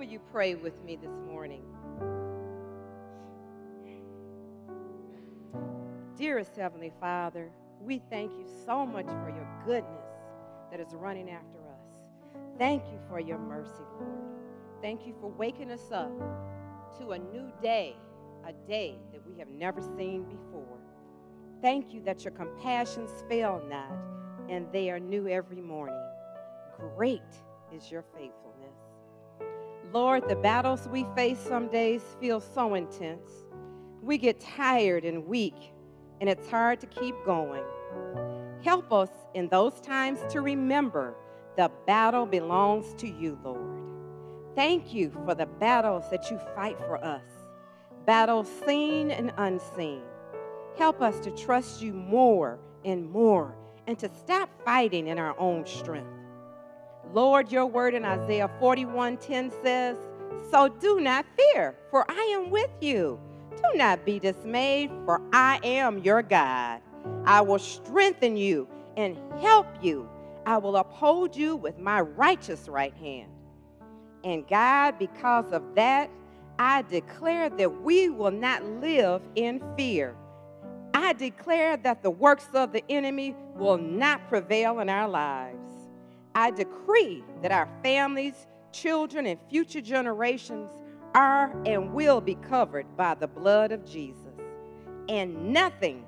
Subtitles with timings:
[0.00, 1.62] Will you pray with me this morning?
[6.16, 7.50] Dearest Heavenly Father,
[7.82, 10.06] we thank you so much for your goodness
[10.70, 11.98] that is running after us.
[12.56, 14.40] Thank you for your mercy, Lord.
[14.80, 16.10] Thank you for waking us up
[16.98, 17.94] to a new day,
[18.46, 20.78] a day that we have never seen before.
[21.60, 23.92] Thank you that your compassions fail not,
[24.48, 26.00] and they are new every morning.
[26.96, 27.20] Great
[27.70, 28.89] is your faithfulness.
[29.92, 33.28] Lord, the battles we face some days feel so intense.
[34.00, 35.72] We get tired and weak
[36.20, 37.64] and it's hard to keep going.
[38.62, 41.14] Help us in those times to remember
[41.56, 43.80] the battle belongs to you, Lord.
[44.54, 47.24] Thank you for the battles that you fight for us,
[48.06, 50.02] battles seen and unseen.
[50.76, 53.56] Help us to trust you more and more
[53.88, 56.19] and to stop fighting in our own strength.
[57.12, 59.96] Lord, your word in Isaiah 41:10 says,
[60.50, 63.18] "So do not fear, for I am with you.
[63.56, 66.80] Do not be dismayed, for I am your God.
[67.24, 70.08] I will strengthen you and help you.
[70.46, 73.30] I will uphold you with my righteous right hand.
[74.24, 76.10] And God, because of that,
[76.58, 80.14] I declare that we will not live in fear.
[80.92, 85.79] I declare that the works of the enemy will not prevail in our lives.
[86.34, 90.70] I decree that our families, children, and future generations
[91.14, 94.34] are and will be covered by the blood of Jesus,
[95.08, 96.04] and nothing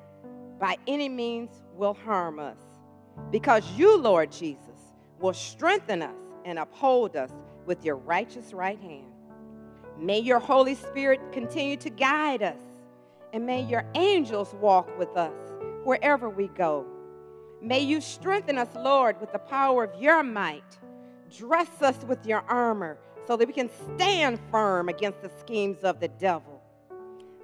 [0.61, 2.59] by any means will harm us.
[3.31, 6.14] Because you, Lord Jesus, will strengthen us
[6.45, 7.31] and uphold us
[7.67, 9.12] with your righteous right hand.
[9.98, 12.61] May your Holy Spirit continue to guide us,
[13.33, 15.34] and may your angels walk with us
[15.84, 16.86] wherever we go.
[17.63, 20.79] May you strengthen us, Lord, with the power of your might.
[21.31, 26.01] Dress us with your armor so that we can stand firm against the schemes of
[26.01, 26.61] the devil.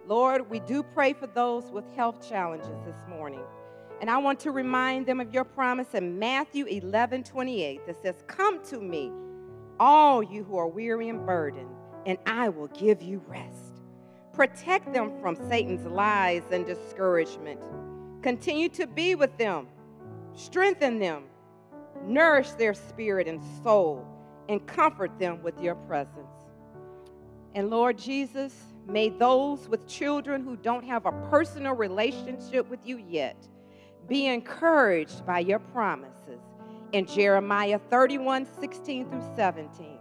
[0.08, 3.44] Lord, we do pray for those with health challenges this morning.
[4.00, 8.16] And I want to remind them of your promise in Matthew 11 28 that says,
[8.26, 9.12] Come to me,
[9.78, 11.70] all you who are weary and burdened,
[12.06, 13.82] and I will give you rest.
[14.32, 17.60] Protect them from Satan's lies and discouragement.
[18.22, 19.68] Continue to be with them,
[20.38, 21.24] strengthen them,
[22.04, 24.06] nourish their spirit and soul
[24.48, 26.16] and comfort them with your presence.
[27.54, 28.54] And Lord Jesus,
[28.86, 33.36] may those with children who don't have a personal relationship with you yet
[34.06, 36.40] be encouraged by your promises
[36.92, 39.98] in Jeremiah 31 16 through 17.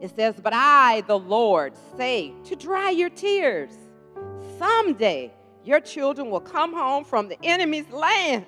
[0.00, 3.72] It says, But I, the Lord, say to dry your tears.
[4.58, 5.32] Someday
[5.64, 8.46] your children will come home from the enemy's land.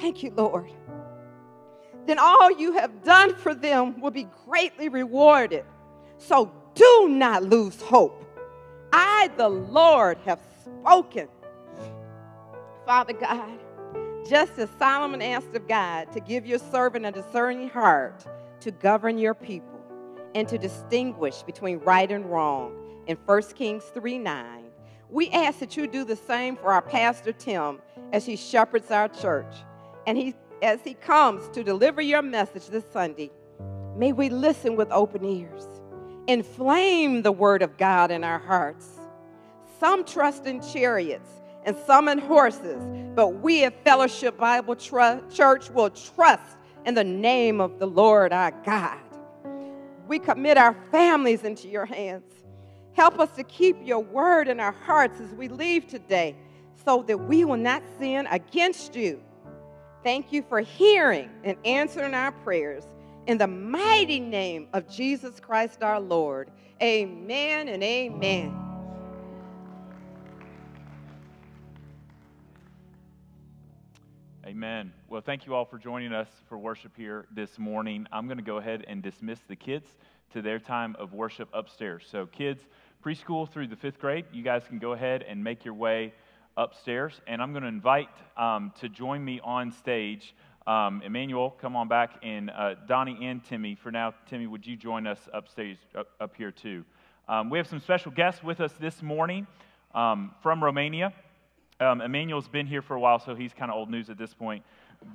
[0.00, 0.70] Thank you, Lord
[2.10, 5.64] then all you have done for them will be greatly rewarded.
[6.18, 8.26] So do not lose hope.
[8.92, 11.28] I, the Lord, have spoken.
[12.84, 13.60] Father God,
[14.28, 18.24] just as Solomon asked of God to give your servant a discerning heart
[18.60, 19.80] to govern your people
[20.34, 22.72] and to distinguish between right and wrong
[23.06, 24.64] in 1 Kings 3 9,
[25.08, 27.78] we ask that you do the same for our pastor Tim
[28.12, 29.54] as he shepherds our church.
[30.06, 33.30] And he as he comes to deliver your message this Sunday,
[33.96, 35.66] may we listen with open ears.
[36.26, 38.86] Inflame the word of God in our hearts.
[39.78, 41.30] Some trust in chariots
[41.64, 42.82] and some in horses,
[43.14, 48.52] but we at Fellowship Bible Church will trust in the name of the Lord our
[48.64, 48.98] God.
[50.08, 52.24] We commit our families into your hands.
[52.92, 56.36] Help us to keep your word in our hearts as we leave today
[56.84, 59.22] so that we will not sin against you
[60.02, 62.84] Thank you for hearing and answering our prayers.
[63.26, 66.50] In the mighty name of Jesus Christ our Lord.
[66.82, 68.58] Amen and amen.
[74.46, 74.92] Amen.
[75.06, 78.06] Well, thank you all for joining us for worship here this morning.
[78.10, 79.86] I'm going to go ahead and dismiss the kids
[80.32, 82.06] to their time of worship upstairs.
[82.10, 82.62] So, kids,
[83.04, 86.14] preschool through the fifth grade, you guys can go ahead and make your way
[86.60, 90.34] upstairs, and I'm going to invite um, to join me on stage.
[90.66, 93.74] Um, Emmanuel, come on back, and uh, Donnie and Timmy.
[93.74, 96.84] For now, Timmy, would you join us upstage, up, up here too?
[97.28, 99.46] Um, we have some special guests with us this morning
[99.94, 101.14] um, from Romania.
[101.80, 104.34] Um, Emmanuel's been here for a while, so he's kind of old news at this
[104.34, 104.62] point.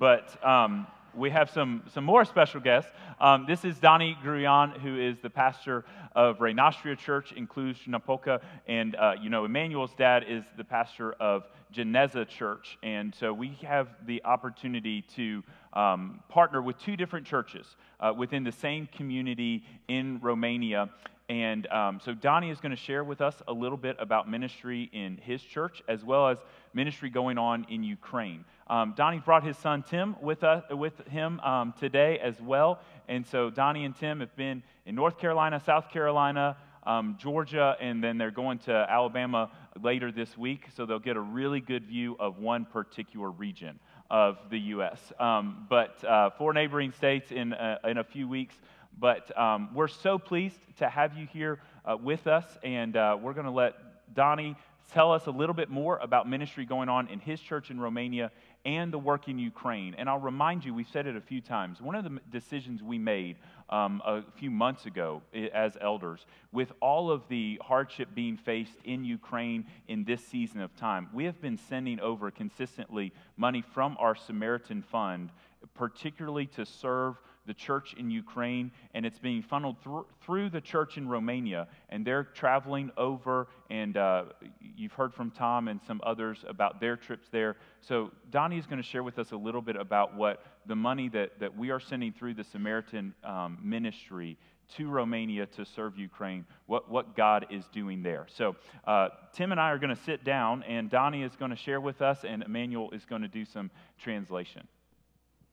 [0.00, 2.90] But um, we have some, some more special guests.
[3.20, 5.84] Um, this is Donnie Gruyan, who is the pastor
[6.14, 8.40] of Renastria Church in Cluj-Napoca.
[8.66, 12.78] And, uh, you know, Emmanuel's dad is the pastor of Geneza Church.
[12.82, 15.42] And so we have the opportunity to
[15.72, 17.66] um, partner with two different churches
[18.00, 20.90] uh, within the same community in Romania.
[21.28, 24.88] And um, so Donnie is going to share with us a little bit about ministry
[24.92, 26.38] in his church as well as
[26.72, 28.44] ministry going on in Ukraine.
[28.68, 32.80] Um, Donnie brought his son Tim with, us, with him um, today as well.
[33.08, 38.02] And so Donnie and Tim have been in North Carolina, South Carolina, um, Georgia, and
[38.02, 39.50] then they're going to Alabama
[39.82, 40.68] later this week.
[40.76, 43.80] So they'll get a really good view of one particular region
[44.10, 45.12] of the U.S.
[45.18, 48.54] Um, but uh, four neighboring states in, uh, in a few weeks.
[48.98, 53.34] But um, we're so pleased to have you here uh, with us, and uh, we're
[53.34, 53.74] going to let
[54.14, 54.56] Donnie
[54.92, 58.30] tell us a little bit more about ministry going on in his church in Romania
[58.64, 59.94] and the work in Ukraine.
[59.98, 62.98] And I'll remind you, we've said it a few times, one of the decisions we
[62.98, 63.36] made
[63.68, 65.22] um, a few months ago
[65.52, 70.74] as elders, with all of the hardship being faced in Ukraine in this season of
[70.76, 75.30] time, we have been sending over consistently money from our Samaritan Fund,
[75.74, 77.16] particularly to serve
[77.46, 81.68] the church in Ukraine, and it's being funneled through, through the church in Romania.
[81.88, 84.24] And they're traveling over, and uh,
[84.60, 87.56] you've heard from Tom and some others about their trips there.
[87.80, 91.08] So Donnie is going to share with us a little bit about what the money
[91.10, 94.36] that, that we are sending through the Samaritan um, ministry
[94.74, 98.26] to Romania to serve Ukraine, what, what God is doing there.
[98.28, 101.56] So, uh, Tim and I are going to sit down, and Donnie is going to
[101.56, 104.66] share with us, and Emmanuel is going to do some translation.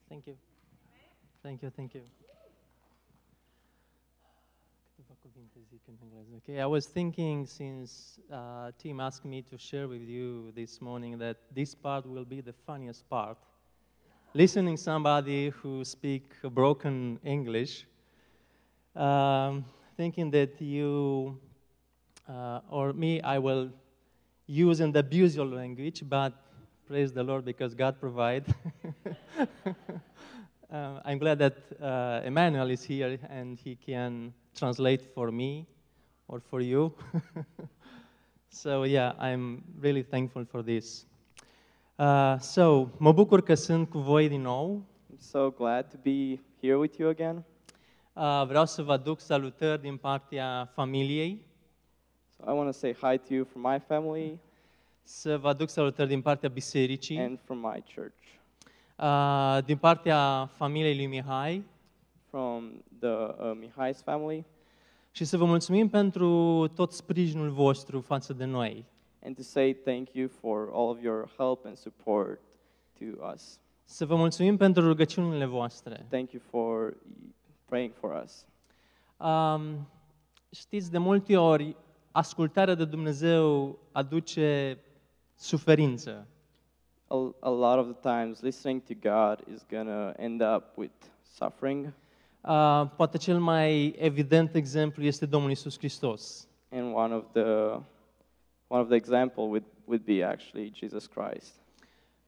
[0.09, 0.35] Thank you.
[1.43, 2.01] Thank you, thank you.
[6.37, 11.17] Okay, I was thinking since uh, Tim asked me to share with you this morning
[11.17, 13.37] that this part will be the funniest part.
[14.33, 17.85] Listening somebody who speak broken English,
[18.95, 19.65] um,
[19.97, 21.37] thinking that you
[22.29, 23.69] uh, or me, I will
[24.47, 26.33] use and abuse your language, but
[26.87, 28.45] praise the Lord because God provide.
[30.73, 35.67] Uh, I'm glad that uh, Emmanuel is here and he can translate for me
[36.27, 36.91] or for you.
[38.49, 41.05] so yeah, I'm really thankful for this.
[41.99, 44.81] Uh, so, mă bucur că sunt cu voi din nou.
[45.11, 47.43] I'm so glad to be here with you again.
[48.13, 51.45] Uh, vreau să vă aduc salutări din partea familiei.
[52.37, 54.39] So I want to say hi to you from my family
[55.03, 57.19] Să vă aduc salutări din partea bisericii.
[57.19, 58.41] and from my church.
[59.03, 61.63] Uh, din partea familiei lui Mihai
[62.29, 64.45] from the uh, Mihai's family
[65.11, 66.27] și să vă mulțumim pentru
[66.75, 68.85] tot sprijinul vostru față de noi.
[69.25, 72.39] and to say thank you for all of your help and support
[72.99, 73.59] to us.
[73.83, 76.05] Să vă mulțumim pentru rugăciunile voastre.
[76.09, 76.97] Thank you for
[77.65, 78.45] praying for us.
[79.17, 79.87] Um,
[80.51, 81.75] știți, de multe ori,
[82.11, 84.77] ascultarea de Dumnezeu aduce
[85.35, 86.27] suferință.
[87.07, 90.93] A, a lot of the times, listening to God is going to end up with
[91.21, 91.93] suffering.
[92.41, 96.47] Uh, poate cel mai evident exemplu este Domnul Isus Hristos.
[96.71, 97.43] And one of the,
[98.67, 101.53] one of the example would, would be actually Jesus Christ.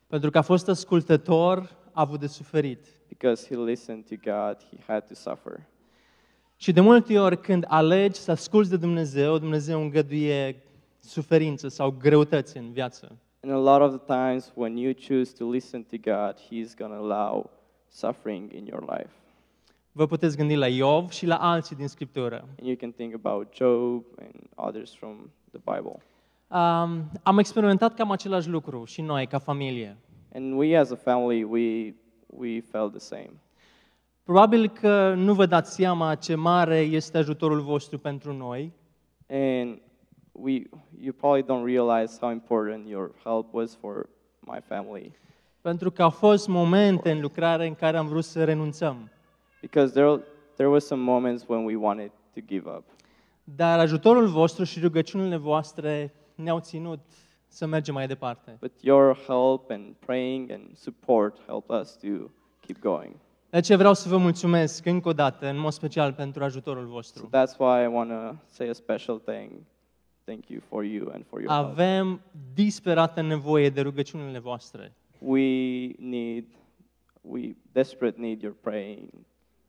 [0.08, 2.86] Pentru că a fost ascultător, a avut de suferit.
[3.08, 5.60] Because he listened to God, he had to suffer.
[6.56, 10.64] Și de multe ori când alegi să asculți de Dumnezeu, Dumnezeu îngăduie
[11.00, 13.18] suferință sau greutăți în viață.
[13.46, 16.92] And a lot of the times when you choose to listen to God, He's going
[16.92, 17.50] to allow
[17.90, 19.10] suffering in your life.
[19.92, 22.48] Vă puteți gândi la Iov și la alții din Scriptură.
[22.60, 25.98] And you can think about Job and others from the Bible.
[26.48, 29.98] Um, am experimentat cam același lucru și noi, ca familie.
[30.34, 31.94] And we as a family, we,
[32.26, 33.32] we felt the same.
[34.24, 38.74] Probabil că nu vă dați seama ce mare este ajutorul vostru pentru noi,
[39.28, 39.82] And
[40.42, 40.64] we,
[41.00, 45.12] you probably don't realize how important your help was for my family.
[45.62, 49.10] pentru că au fost momente în lucrare în care am vrut să renunțăm.
[49.62, 50.22] Because there,
[50.54, 52.84] there were some moments when we wanted to give up.
[53.44, 57.00] Dar ajutorul vostru și rugăciunile voastre ne-au ținut
[57.48, 58.58] să mergem mai departe.
[58.60, 62.08] But your help and praying and support helped us to
[62.60, 63.16] keep going.
[63.50, 66.92] De aceea vreau să vă mulțumesc încă o dată, în mod special, pentru ajutorul So
[66.92, 67.30] vostru.
[67.30, 69.52] that's why I want to say a special thing.
[70.26, 72.20] Thank you for you and for your help.
[72.54, 74.94] Disperată nevoie de rugăciunile voastre.
[75.20, 76.46] We need,
[77.22, 79.10] we desperate need your praying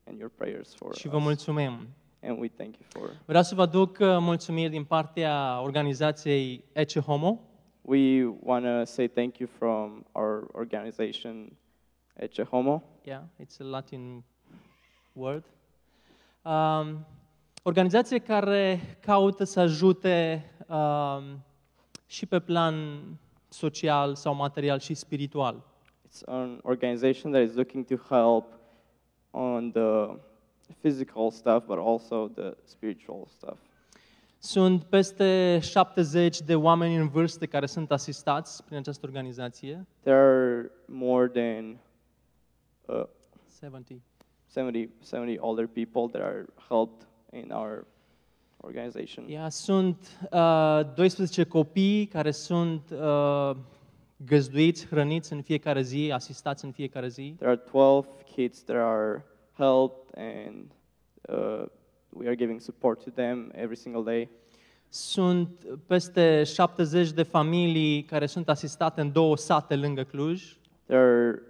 [0.03, 1.23] and your prayers for Și vă us.
[1.23, 1.87] mulțumim.
[2.21, 3.15] And we thank you for.
[3.25, 7.41] Vreau să vă aduc uh, mulțumiri din partea organizației Ecce Homo,
[7.81, 11.51] We want to say thank you from our organization,
[12.15, 12.83] Ecce Homo.
[13.05, 14.23] Yeah, it's a Latin
[15.13, 15.43] word.
[16.43, 17.05] Um,
[17.67, 21.43] organizație care caută să ajute um,
[22.05, 22.75] și pe plan
[23.49, 25.63] social sau material și spiritual.
[26.07, 28.45] It's an organization that is looking to help
[29.31, 30.17] on the
[30.79, 33.59] physical stuff, but also the spiritual stuff.
[34.37, 39.85] Sunt peste 70 de oameni în vârstă care sunt asistați prin această organizație.
[39.99, 41.79] There are more than
[42.85, 43.05] uh,
[43.59, 43.97] 70.
[44.51, 47.07] 70, 70 older people that are helped
[47.43, 47.85] in our
[48.57, 49.29] organization.
[49.29, 53.55] Yeah, sunt uh, 12 copii care sunt uh,
[54.25, 57.33] găzduiți, hrăniți în fiecare zi, asistați în fiecare zi.
[57.37, 60.71] There are 12 kids that are helped, and
[61.29, 61.65] uh,
[62.09, 64.29] we are giving support to them every single day.
[64.89, 70.57] Sunt peste 70 de familii care sunt asistate în două sate lângă Cluj.
[70.85, 71.41] There are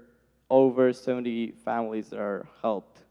[0.48, 3.06] over 70 families that are helped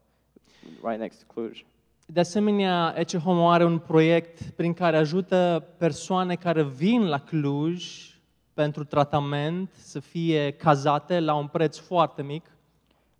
[0.83, 1.65] right next to Cluj.
[2.09, 8.05] De asemenea, Ece Homo are un proiect prin care ajută persoane care vin la Cluj
[8.53, 12.51] pentru tratament să fie cazate la un preț foarte mic.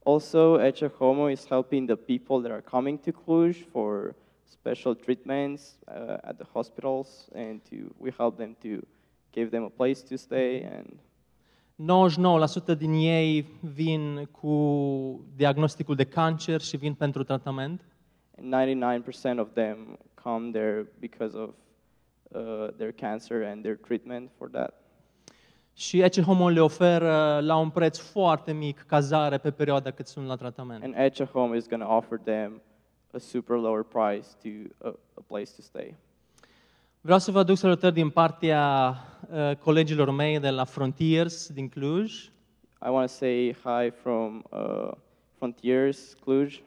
[0.03, 5.77] Also, Ecce Homo is helping the people that are coming to Cluj for special treatments
[5.87, 8.87] uh, at the hospitals, and to we help them to
[9.31, 10.99] give them a place to stay and
[12.73, 17.81] 99% din ei vin cu diagnosticul de cancer și vin pentru tratament.
[18.37, 21.49] And 99% of them come there because of
[22.35, 24.73] uh, their cancer and their treatment for that.
[25.73, 30.27] Și Ece Homo le oferă la un preț foarte mic cazare pe perioada cât sunt
[30.27, 30.83] la tratament.
[30.83, 32.61] And Ecce Home is going to offer them
[33.13, 35.95] a super lower price to a, a place to stay.
[37.01, 38.93] Vreau să vă aduc salutări din partea
[39.31, 42.13] uh, colegilor mei de la Frontiers din Cluj.
[42.85, 44.91] I want to say hi from uh,
[45.37, 46.61] Frontiers, Cluj.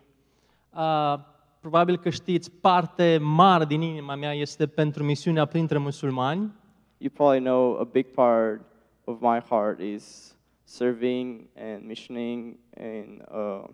[0.74, 1.18] Uh,
[1.60, 6.52] probabil că știți, parte mare din inima mea este pentru misiunea printre musulmani.
[6.98, 8.60] You probably know a big part
[9.04, 13.64] of my heart is serving and missioning in uh,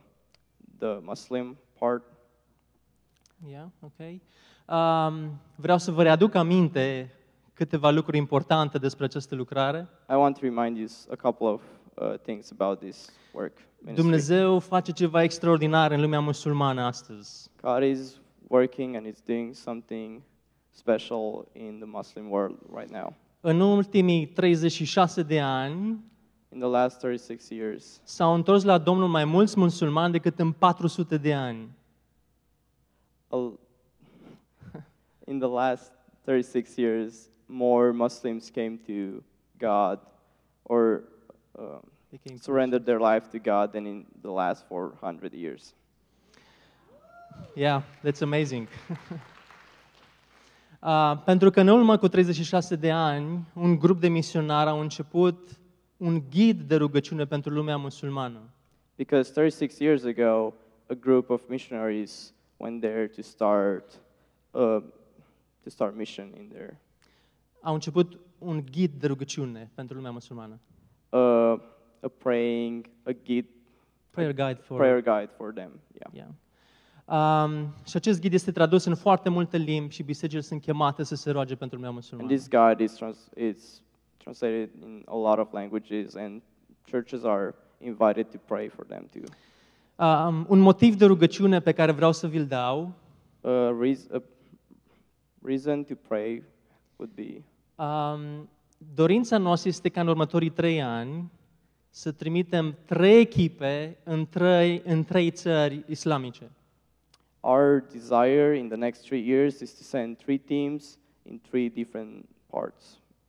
[0.78, 2.04] the Muslim part.
[3.48, 4.22] Yeah, okay.
[4.68, 7.10] Um, vreau să vă readuc aminte
[7.54, 9.88] câteva lucruri importante despre această lucrare.
[10.10, 13.52] I want to remind you s- a couple of uh, Uh, things about this work.
[13.78, 14.02] ministry.
[14.02, 17.50] Dumnezeu face ceva extraordinar în lumea musulmană astăzi.
[17.62, 20.22] God is working and is doing something
[20.70, 23.14] special in the Muslim world right now.
[23.40, 26.04] În ultimii 36 de ani
[26.48, 31.16] In the last 36 years, s-au întors la Domnul mai mulți musulmani decât în 400
[31.16, 31.70] de ani.
[35.30, 35.92] in the last
[36.24, 39.22] 36 years, more Muslims came to
[39.58, 39.98] God
[40.62, 41.02] or
[41.58, 41.78] uh,
[42.40, 45.74] surrendered their life to God than in the last 400 years.
[47.54, 48.68] Yeah, that's amazing.
[50.82, 55.58] uh, pentru că în urmă cu 36 de ani, un grup de misionari au început
[55.96, 58.40] un ghid de rugăciune pentru lumea musulmană.
[58.96, 60.54] Because 36 years ago,
[60.88, 64.00] a group of missionaries went there to start
[64.50, 64.82] uh,
[65.62, 66.80] to start mission in there.
[67.60, 70.60] Au început un ghid de rugăciune pentru lumea musulmană.
[71.16, 71.58] Uh,
[72.00, 73.48] a praying, a guide,
[74.10, 75.70] Prayer guide for prayer guide for them.
[76.12, 76.12] Yeah.
[76.14, 76.28] Yeah.
[77.44, 81.14] Um, și acest ghid este tradus în foarte multe limbi și bisericile sunt chemate să
[81.14, 82.28] se roage pentru lumea And musulmană.
[82.34, 83.82] this guide is trans- it's
[84.16, 86.42] translated in a lot of languages, and
[86.90, 89.22] churches are invited to pray for them too.
[90.06, 92.92] Um, un motiv de rugăciune pe care vreau să vi-l dau
[93.40, 94.22] A, reas- a
[95.42, 96.42] reason to pray
[96.96, 97.42] would be
[97.84, 98.48] Um,
[98.94, 101.30] dorința noastră este ca în următorii trei ani
[101.90, 106.50] să trimitem trei echipe în trei, în trei țări islamice.
[107.40, 112.28] our desire in the next three years is to send three teams in three different
[112.50, 112.84] parts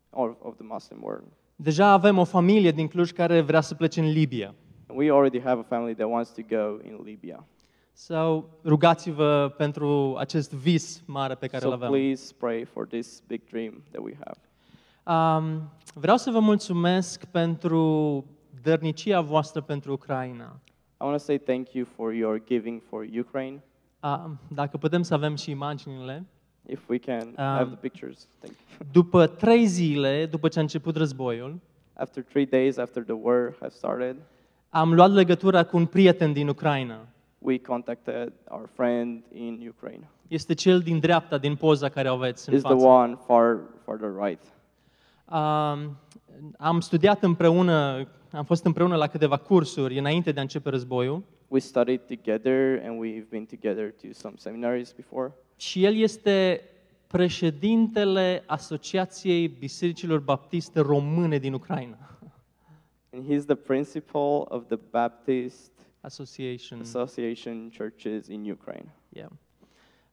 [0.09, 1.27] of, of the Muslim world.
[1.55, 4.55] Deja avem o familie din Cluj care vrea să plece în Libia.
[4.87, 7.45] And we already have a family that wants to go in Libya.
[7.91, 11.89] Sau rugați-vă pentru acest vis mare pe care îl So avem.
[11.89, 14.37] please pray for this big dream that we have.
[15.07, 18.25] Um, vreau să vă mulțumesc pentru
[18.61, 20.59] dărnicia voastră pentru Ucraina.
[21.01, 23.63] I want to say thank you for your giving for Ukraine.
[24.03, 26.25] Um, dacă putem să avem și imaginile.
[26.69, 28.87] If we can have Um, the pictures, thank you.
[29.03, 31.59] După trei zile, după ce a început războiul,
[31.93, 34.15] After three days after the war has started,
[34.69, 37.07] am luat legătura cu un prieten din Ucraina.
[37.39, 40.09] we contacted our friend in Ukraine.
[40.27, 42.85] Este cel din dreapta, din poza care o aveți în Is the față.
[42.85, 44.41] one far farther right.
[45.31, 45.97] Um,
[46.57, 51.59] am studiat împreună am fost împreună la câteva cursuri înainte de a începe războiul We
[51.59, 55.33] studied together and we've been together to some seminaries before.
[55.55, 56.61] și el este
[57.07, 61.97] președintele Asociației Bisericilor Baptiste Române din Ucraina.
[63.13, 69.29] And he's the principal of the Baptist Association, Association churches in Ukraine, yeah.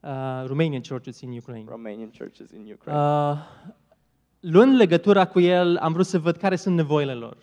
[0.02, 1.64] uh, Romanian Churches in Ukraine.
[1.68, 2.99] Romanian churches in Ukraine.
[2.99, 3.37] Uh,
[4.51, 7.37] luând legătura cu el, am vrut să văd care sunt nevoile lor.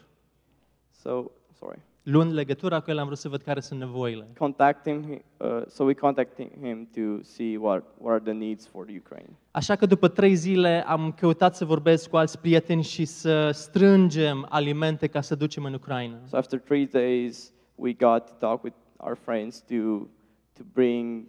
[1.02, 1.24] so,
[1.60, 1.80] sorry.
[2.04, 4.28] Luând legătura cu el, am vrut să văd care sunt nevoile.
[4.38, 8.86] Contacting him, uh, so we contacted him to see what, what are the needs for
[8.86, 9.30] the Ukraine.
[9.52, 14.46] Așa că după trei zile am căutat să vorbesc cu alți prieteni și să strângem
[14.50, 16.18] alimente ca să ducem în Ucraina.
[16.28, 20.08] So after three days, we got to talk with our friends to
[20.54, 21.26] to bring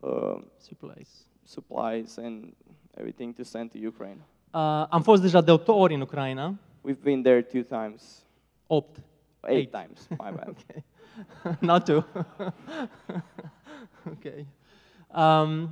[0.00, 1.26] uh, Supplies.
[1.44, 2.54] supplies and
[2.96, 4.18] everything to send to Ukraine.
[4.54, 6.54] Uh, am fost deja de 8 ori în Ucraina.
[6.88, 8.24] We've been there two times,
[8.66, 8.96] 8.
[9.40, 9.70] eight, Eight.
[9.70, 10.06] times.
[10.08, 10.48] My bad.
[10.58, 10.84] Okay.
[11.60, 12.04] Not two.
[14.14, 14.46] okay.
[15.16, 15.70] Um,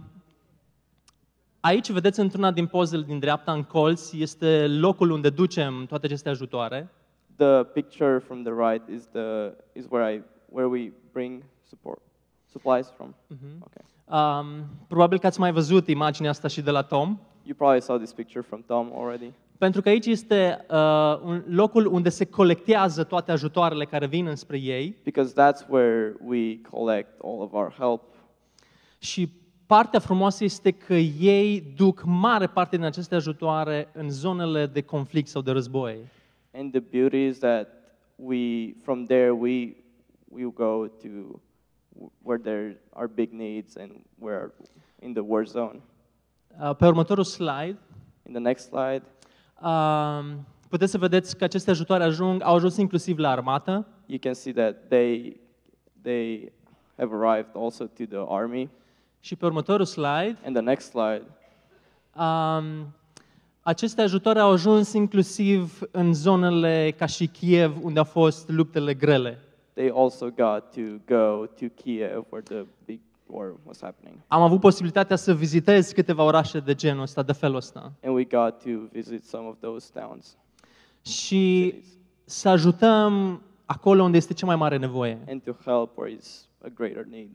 [1.61, 6.29] aici, vedeți, într-una din pozele din dreapta, în colț, este locul unde ducem toate aceste
[6.29, 6.89] ajutoare.
[7.37, 12.01] The picture from the right is the is where I where we bring support
[12.51, 13.15] supplies from.
[13.61, 13.85] Okay.
[14.21, 14.47] Um,
[14.89, 17.19] probabil că ați mai văzut imaginea asta și de la Tom.
[17.45, 19.33] You probably saw this picture from Tom already.
[19.59, 24.59] Pentru că aici este uh, un locul unde se colectează toate ajutoarele care vin înspre
[24.59, 28.03] ei Because that's where we collect all of our help.
[28.99, 29.29] și
[29.67, 35.29] partea frumoasă este că ei duc mare parte din aceste ajutoare în zonele de conflict
[35.29, 35.97] sau de război.
[36.55, 37.69] And the beauty is that
[38.17, 39.77] we, from there, we,
[40.29, 41.41] we go to
[42.23, 44.53] where there are big needs and where
[45.01, 45.81] in the war zone.
[46.61, 47.79] Uh, Pe următorul slide,
[48.27, 49.03] In the next slide,
[49.63, 50.21] uh,
[50.69, 54.53] puteți să vedeți că aceste ajutoare ajung, au ajuns inclusiv la armată you can see
[54.53, 55.41] that they,
[56.03, 56.53] they
[56.97, 58.71] have arrived also to the army.
[59.21, 61.23] și pe următorul slide, And the next slide,
[62.17, 62.95] um,
[63.63, 69.39] aceste ajutoare au ajuns inclusiv în zonele ca și Kiev, unde au fost luptele grele.
[69.75, 73.01] they also got to go to Kiev where the big
[73.33, 74.19] war was happening.
[74.27, 77.93] Am avut posibilitatea să vizitez câteva orașe de genul ăsta, de felul ăsta.
[78.05, 80.37] And we got to visit some of those towns
[81.03, 81.85] Și cities,
[82.25, 85.19] să ajutăm acolo unde este cea mai mare nevoie.
[85.29, 87.29] and to help where is a greater need.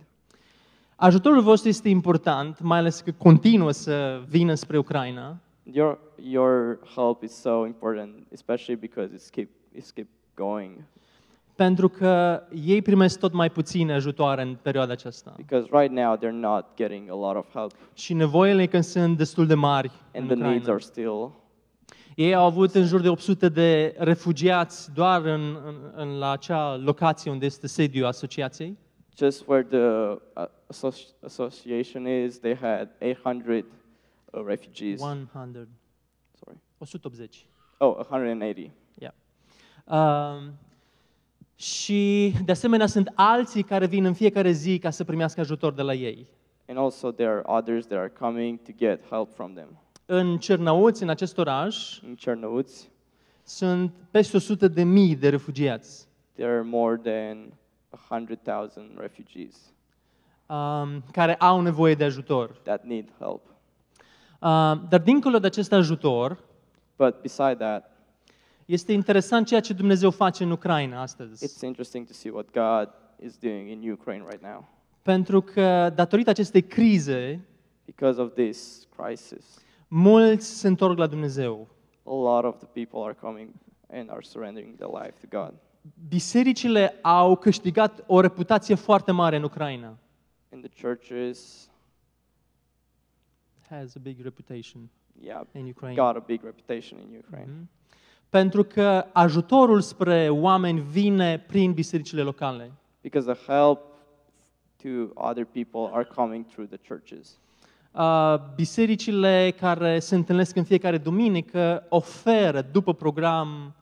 [0.95, 5.37] Ajutorul vostru este important, mai ales că continuă să vină spre Ucraina.
[5.63, 10.83] Your, your help is so important, especially because it's keep, it's keep going.
[11.57, 15.33] Pentru că ei primesc tot mai puține ajutoare în perioada aceasta.
[15.37, 19.47] Because right now they're not getting a lot of help, Și nevoile că sunt destul
[19.47, 20.73] de mari în and the needs Ucraina.
[20.73, 21.31] are still.
[22.15, 26.75] Ei au avut în jur de 800 de refugiați doar în, în, în la acea
[26.75, 28.77] locație unde este sediul asociației.
[29.17, 29.77] Just where the
[30.41, 33.65] uh, associ- association is, they had 800
[34.31, 35.01] uh, refugees.
[35.01, 35.67] 100,
[36.39, 36.57] Sorry.
[36.77, 37.45] 180.
[37.77, 38.71] Oh, 180.
[38.99, 39.13] Yeah.
[39.85, 40.53] Um,
[41.59, 45.81] și de asemenea sunt alții care vin în fiecare zi ca să primească ajutor de
[45.81, 46.27] la ei.
[46.67, 49.67] And also there are others that are coming to get help from them.
[50.05, 52.87] În Cernăuți, în acest oraș, In Chernowitz,
[53.43, 57.53] sunt peste 100 de mii de refugiați there are more than
[57.89, 59.55] 100,000 refugees
[60.45, 62.49] um, care au nevoie de ajutor.
[62.63, 63.41] that need help.
[64.41, 66.37] Uh, dar dincolo de acest ajutor,
[66.95, 67.91] But beside that,
[68.67, 71.45] este interesant ceea ce Dumnezeu face în Ucraina astăzi.
[71.47, 72.89] it's interesting to see what God
[73.25, 74.67] is doing in Ukraine right now.
[75.01, 77.45] Pentru că, datorită acestei crize,
[77.85, 81.67] Because of this crisis, mulți se întorc la Dumnezeu.
[82.05, 83.49] a lot of the people are coming
[83.91, 85.53] and are surrendering their life to God.
[86.07, 89.97] Bisericile au câștigat o reputație foarte mare în Ucraina.
[90.51, 91.69] And the churches,
[93.69, 94.89] Has a big reputation
[95.21, 95.95] yeah, in Ukraine.
[96.01, 97.51] got a big reputation in Ukraine.
[97.51, 97.69] Mhm.
[98.29, 102.71] Pentru că ajutorul spre oameni vine prin bisericile locale.
[103.01, 103.79] Because the help
[104.81, 107.39] to other people are coming through the churches.
[107.91, 113.75] Uh, bisericile care se întâlnesc în fiecare duminică oferă, după program,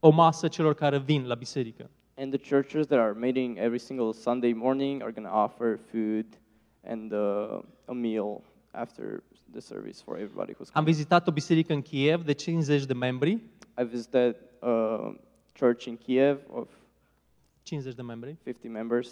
[0.00, 1.90] o masă celor care vin la biserică.
[2.16, 6.26] And the churches that are meeting every single Sunday morning are going to offer food
[6.84, 10.88] and uh, a meal after the service for everybody who's Am coming.
[10.94, 13.30] vizitat o biserică în Kiev de 50 de membri,
[13.80, 14.68] I visited a
[15.58, 16.68] church in Kiev of
[17.62, 19.08] 50 de membri, 50 members,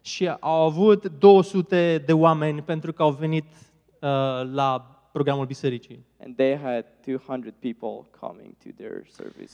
[0.00, 4.08] și au avut 200 de oameni pentru că au venit uh,
[4.52, 6.04] la programul bisericii.
[6.24, 9.52] and they had 200 people coming to their service.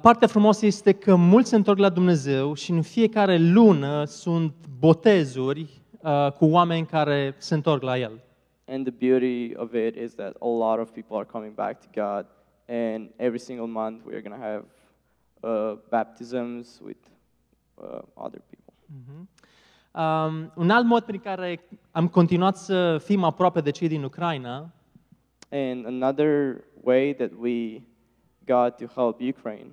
[0.00, 5.80] partea frumoasă este că mulți se întorc la Dumnezeu și în fiecare lună sunt botezuri
[6.00, 8.20] uh, cu oameni care se întorc la El.
[8.66, 11.88] And the beauty of it is that a lot of people are coming back to
[12.00, 12.26] God,
[12.68, 14.64] and every single month we are going to have
[15.42, 16.96] uh, baptisms with
[17.82, 18.74] uh, other people.
[20.02, 24.72] Um, un alt mod prin care am continuat să fim aproape de cei din Ucraina.
[25.50, 27.82] And another way that we
[28.44, 29.70] got to help Ukraine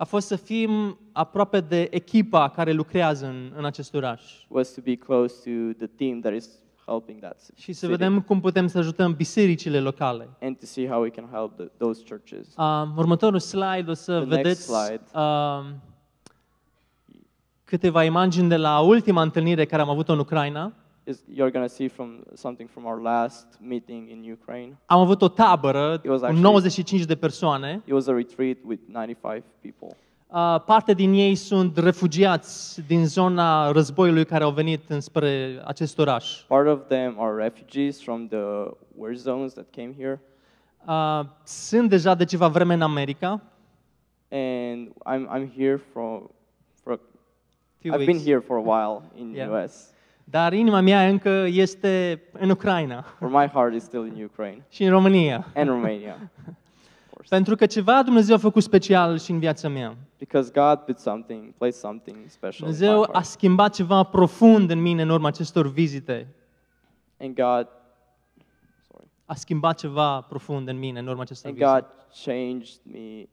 [0.00, 4.22] a fost să fim aproape de echipa care lucrează în, în acest oraș.
[4.48, 6.48] was to be close to the team that is
[6.90, 10.28] helping that ci- și să city, vedem cum putem să ajutăm bisericile locale.
[10.40, 12.54] and to see how we can help the, those churches.
[12.56, 15.00] Um, următorul slide o să The next vedeți slide.
[15.14, 15.80] um,
[17.64, 20.72] câteva imagini de la ultima întâlnire care am avut-o în Ucraina.
[21.04, 24.78] Is you're going to see from something from our last meeting in Ukraine.
[24.86, 27.82] Am avut o tabără It was cu actually- 95 de persoane.
[27.86, 29.96] It was a retreat with 95 people.
[30.32, 36.40] Uh, parte din ei sunt refugiați din zona războiului care au venit înspre acest oraș.
[36.46, 38.38] Part of them are refugees from the
[38.96, 40.20] war zones that came here,
[40.86, 43.40] Uh, sunt deja de ceva vreme în America.
[44.30, 46.30] and I'm I'm here from
[46.82, 47.00] for
[47.80, 48.24] Few I've been weeks.
[48.24, 49.64] here for a while in Yeah.
[49.64, 49.88] US.
[50.24, 54.84] Dar inima mea încă este în Ucraina Or my heart is still in Ukraine și
[54.84, 55.46] în România.
[55.54, 56.30] and Romania,
[57.20, 57.34] of course.
[57.34, 59.96] Pentru că ceva Dumnezeu a făcut special și în viața mea.
[60.18, 64.70] Because God put something, placed something special in my Dumnezeu a heart, schimbat ceva profund
[64.70, 66.34] în mine în urma acestor vizite.
[67.20, 67.68] and God,
[68.90, 71.78] sorry, A schimbat ceva profund în mine în urma acestor and vizite.
[71.80, 71.86] God
[72.24, 73.28] changed me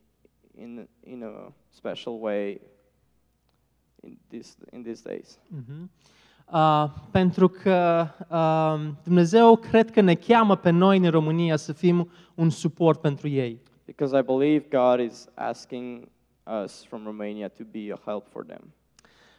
[0.63, 2.61] in in a special way
[4.01, 5.39] in this in these days.
[5.47, 5.91] Mhm.
[6.51, 12.09] Uh, pentru că uh, Dumnezeu cred că ne cheamă pe noi în România să fim
[12.35, 13.61] un suport pentru ei.
[13.87, 16.09] Because I believe God is asking
[16.63, 18.73] us from Romania to be a help for them.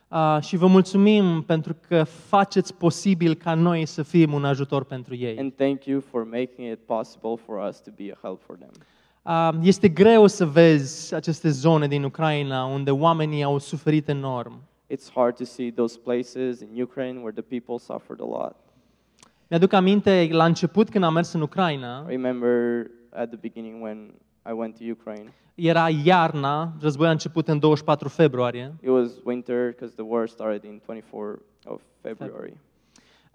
[0.09, 5.15] Uh, și vă mulțumim pentru că faceți posibil ca noi să fim un ajutor pentru
[5.15, 5.39] ei.
[5.39, 8.71] And thank you for making it possible for us to be a help for them.
[9.23, 14.63] Uh, este greu să vezi aceste zone din Ucraina unde oamenii au suferit enorm.
[14.95, 18.57] It's hard to see those places in Ukraine where the people suffered a lot.
[19.49, 24.15] Mi-aduc aminte la început când am mers în Ucraina, I remember at the beginning when
[24.51, 28.75] I went to Ukraine, era iarna, războiul a început în 24 februarie.
[28.83, 32.57] it was winter because the war started in 24 of February.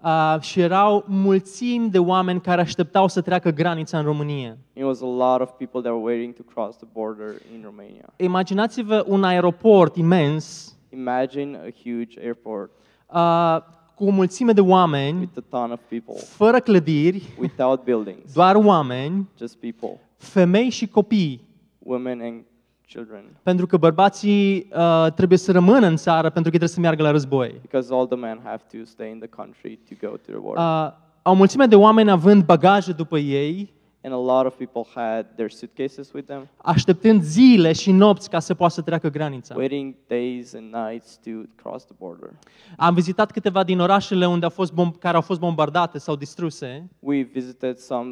[0.04, 4.58] Uh, și erau mulțimi de oameni care așteptau să treacă granița în România.
[4.74, 8.14] It was a lot of people that were waiting to cross the border in Romania.
[8.16, 12.72] Imaginați-vă un aeroport imens Imagine a huge airport
[13.14, 13.58] uh,
[13.96, 18.56] cu o mulțime de oameni, with a ton of people, fără clădiri, without buildings, doar
[18.56, 21.48] oameni, just people, femei și copii.
[21.80, 22.44] women and
[22.88, 23.24] children.
[23.44, 27.04] Pentru că bărbații uh, trebuie să rămână în țară pentru că ei trebuie să meargă
[27.04, 27.56] la război.
[27.62, 30.58] Because all the men have to stay in the country to go to the war.
[30.88, 34.82] Uh, au o mulțime de oameni având bagaje după ei, and a lot of people
[34.96, 39.56] had their suitcases with them, așteptând zile și nopți ca să poată să treacă granița.
[39.58, 42.30] waiting days and nights to cross the border.
[42.78, 46.90] Am vizitat câteva din orașele unde au fost bom- care au fost bombardate sau distruse
[47.00, 48.10] We visited some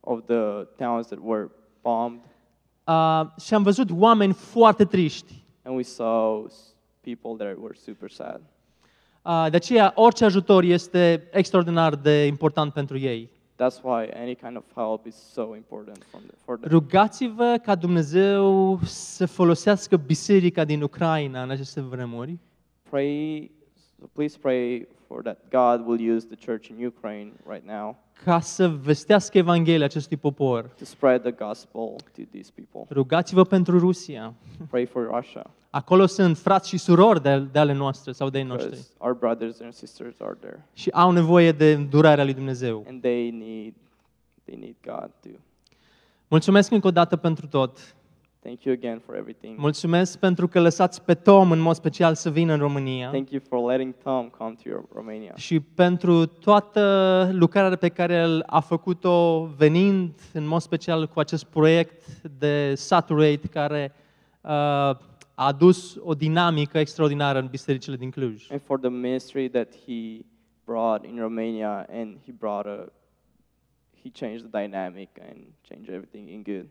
[0.00, 1.50] of the towns that were
[1.82, 2.20] bombed,
[2.86, 5.34] uh, și am văzut oameni foarte triști.
[5.62, 8.40] and we saw s- people that were super sad.
[9.24, 13.30] Uh, de aceea, orice ajutor este extraordinar de important pentru ei.
[13.62, 16.70] That's why any kind of help is so important from the, for them.
[16.70, 22.38] Rugați-vă ca Dumnezeu să folosească biserica din Ucraina în aceste vremuri
[22.90, 23.50] Pray,
[23.98, 28.40] so please pray for that God will use the church in Ukraine right now ca
[28.40, 30.62] să vestească Evanghelia acestui popor.
[30.78, 31.82] to spread the gospel
[32.16, 32.94] to these people.
[32.94, 34.34] Rugați-vă pentru Rusia.
[34.70, 38.44] Pray for Russia Acolo sunt frați și surori de, de ale noastre sau de ai
[38.44, 38.68] noștri.
[38.70, 40.66] because our brothers and sisters are there.
[40.72, 42.84] Și au nevoie de durarea lui Dumnezeu.
[42.88, 43.74] and they need
[44.44, 45.32] they need God too.
[46.28, 47.94] Mulțumesc încă o dată pentru tot.
[48.42, 49.58] Thank you again for everything.
[49.58, 53.08] Mulțumesc pentru că lăsați pe Tom în mod special să vină în România.
[53.08, 58.14] Thank you for letting Tom come to your Romania Și pentru toată lucrarea pe care
[58.14, 63.92] el a făcut-o venind în mod special cu acest proiect de Saturate care
[64.40, 68.46] uh, a adus o dinamică extraordinară în bisericile din Cluj.
[68.50, 70.24] and for the ministry that he
[70.64, 72.92] brought in Romania and he brought a
[74.02, 76.66] he changed the dynamic and changed everything in good.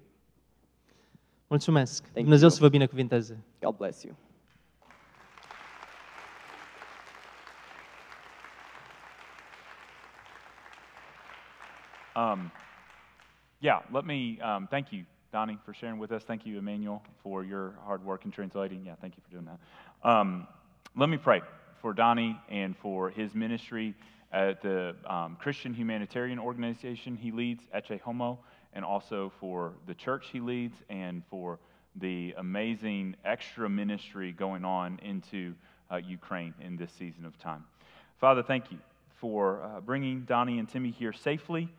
[1.50, 2.04] Mulțumesc.
[2.14, 2.22] you.
[2.22, 3.44] Dumnezeu să vă binecuvinteze.
[3.62, 4.16] God bless you.
[12.16, 12.52] Um,
[13.60, 16.24] yeah, let me um, thank you, Donnie, for sharing with us.
[16.24, 18.86] Thank you, Emmanuel, for your hard work in translating.
[18.86, 19.60] Yeah, thank you for doing that.
[20.10, 20.48] Um,
[20.96, 21.42] let me pray
[21.82, 23.96] for Donnie and for his ministry
[24.32, 28.38] at the um, Christian humanitarian organization he leads, Ecce Homo,
[28.74, 31.60] and also for the church he leads and for
[31.96, 35.54] the amazing extra ministry going on into
[35.92, 37.64] uh, Ukraine in this season of time.
[38.20, 38.78] Father, thank you
[39.20, 41.70] for uh, bringing Donnie and Timmy here safely,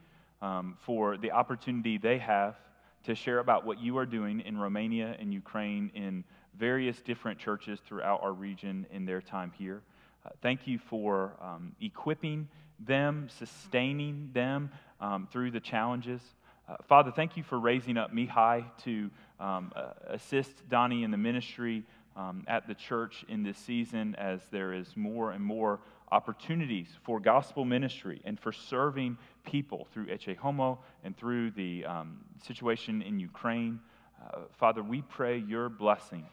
[0.43, 2.57] um, for the opportunity they have
[3.05, 6.25] to share about what you are doing in Romania and Ukraine in
[6.59, 9.83] various different churches throughout our region in their time here.
[10.27, 12.47] Uh, thank you for um, equipping
[12.79, 16.21] them, sustaining them um, through the challenges.
[16.71, 19.73] Uh, Father, thank you for raising up Mihai to um,
[20.07, 21.83] assist Donnie in the ministry
[22.15, 25.81] um, at the church in this season as there is more and more
[26.13, 32.21] opportunities for gospel ministry and for serving people through Ecce Homo and through the um,
[32.47, 33.81] situation in Ukraine.
[34.23, 36.25] Uh, Father, we pray your blessing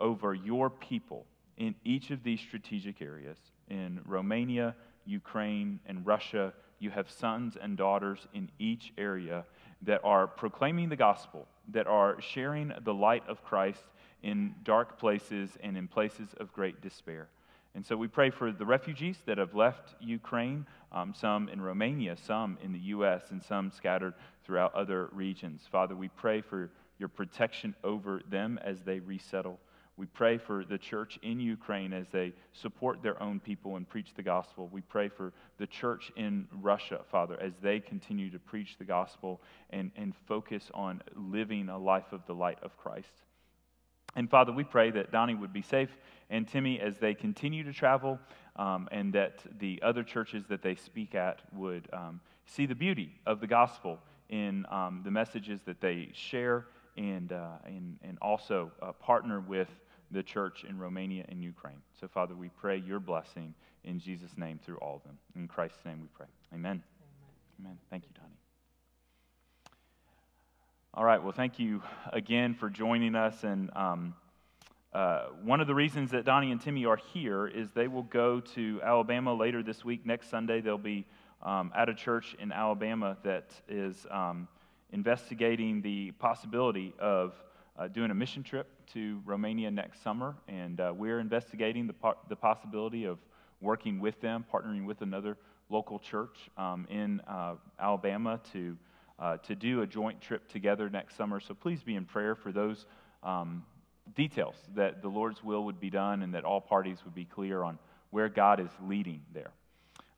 [0.00, 1.24] over your people
[1.56, 3.38] in each of these strategic areas.
[3.70, 4.74] In Romania,
[5.06, 9.44] Ukraine, and Russia, you have sons and daughters in each area
[9.84, 13.82] that are proclaiming the gospel, that are sharing the light of Christ
[14.22, 17.28] in dark places and in places of great despair.
[17.74, 22.16] And so we pray for the refugees that have left Ukraine, um, some in Romania,
[22.16, 25.62] some in the U.S., and some scattered throughout other regions.
[25.70, 29.58] Father, we pray for your protection over them as they resettle.
[29.96, 34.12] We pray for the church in Ukraine as they support their own people and preach
[34.14, 34.68] the gospel.
[34.72, 39.40] We pray for the church in Russia, Father, as they continue to preach the gospel
[39.70, 43.12] and, and focus on living a life of the light of Christ.
[44.16, 45.96] And Father, we pray that Donnie would be safe
[46.30, 48.18] and Timmy as they continue to travel,
[48.56, 53.12] um, and that the other churches that they speak at would um, see the beauty
[53.26, 58.70] of the gospel in um, the messages that they share and, uh, and, and also
[58.80, 59.68] uh, partner with
[60.14, 61.82] the church in Romania and Ukraine.
[62.00, 65.18] So, Father, we pray your blessing in Jesus' name through all of them.
[65.36, 66.26] In Christ's name we pray.
[66.54, 66.82] Amen.
[66.82, 66.82] Amen.
[67.60, 67.78] Amen.
[67.90, 68.38] Thank you, Donnie.
[70.94, 71.22] All right.
[71.22, 73.42] Well, thank you again for joining us.
[73.42, 74.14] And um,
[74.92, 78.40] uh, one of the reasons that Donnie and Timmy are here is they will go
[78.54, 80.06] to Alabama later this week.
[80.06, 81.04] Next Sunday, they'll be
[81.42, 84.46] um, at a church in Alabama that is um,
[84.92, 87.34] investigating the possibility of
[87.78, 90.36] uh, doing a mission trip to Romania next summer.
[90.48, 93.18] And uh, we're investigating the, po- the possibility of
[93.60, 95.36] working with them, partnering with another
[95.70, 98.76] local church um, in uh, Alabama to,
[99.18, 101.40] uh, to do a joint trip together next summer.
[101.40, 102.86] So please be in prayer for those
[103.22, 103.64] um,
[104.14, 107.62] details, that the Lord's will would be done and that all parties would be clear
[107.62, 107.78] on
[108.10, 109.50] where God is leading there.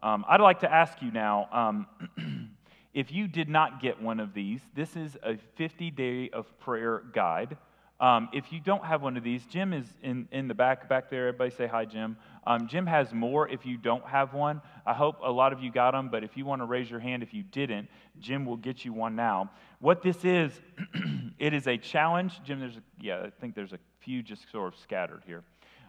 [0.02, 2.50] Um, I'd like to ask you now um,
[2.96, 7.02] if you did not get one of these, this is a 50 day of prayer
[7.12, 7.58] guide.
[8.00, 11.10] Um, if you don't have one of these, Jim is in, in the back back
[11.10, 11.28] there.
[11.28, 12.16] Everybody say hi, Jim.
[12.46, 14.62] Um, Jim has more if you don't have one.
[14.86, 17.00] I hope a lot of you got them, but if you want to raise your
[17.00, 19.50] hand if you didn't, Jim will get you one now.
[19.80, 20.58] What this is,
[21.38, 22.40] it is a challenge.
[22.44, 25.44] Jim, there's a, yeah, I think there's a few just sort of scattered here.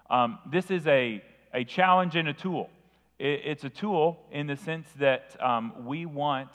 [0.10, 2.70] Um, this is a, a challenge and a tool.
[3.18, 6.50] It, it's a tool in the sense that um, we want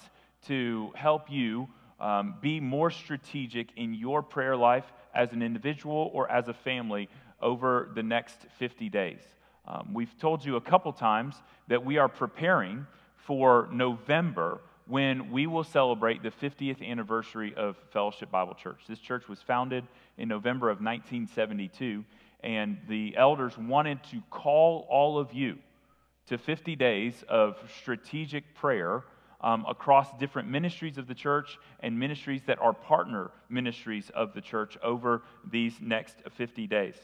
[0.47, 1.69] to help you
[2.01, 7.09] um, be more strategic in your prayer life as an individual or as a family
[7.41, 9.21] over the next 50 days.
[9.67, 11.37] Um, we've told you a couple times
[11.69, 18.31] that we are preparing for November when we will celebrate the 50th anniversary of Fellowship
[18.31, 18.81] Bible Church.
[18.89, 19.85] This church was founded
[20.19, 22.05] in November of 1972,
[22.43, 25.59] and the elders wanted to call all of you
[26.27, 29.05] to 50 days of strategic prayer
[29.43, 34.41] um, across different ministries of the church and ministries that are partner ministries of the
[34.41, 36.95] church over these next 50 days.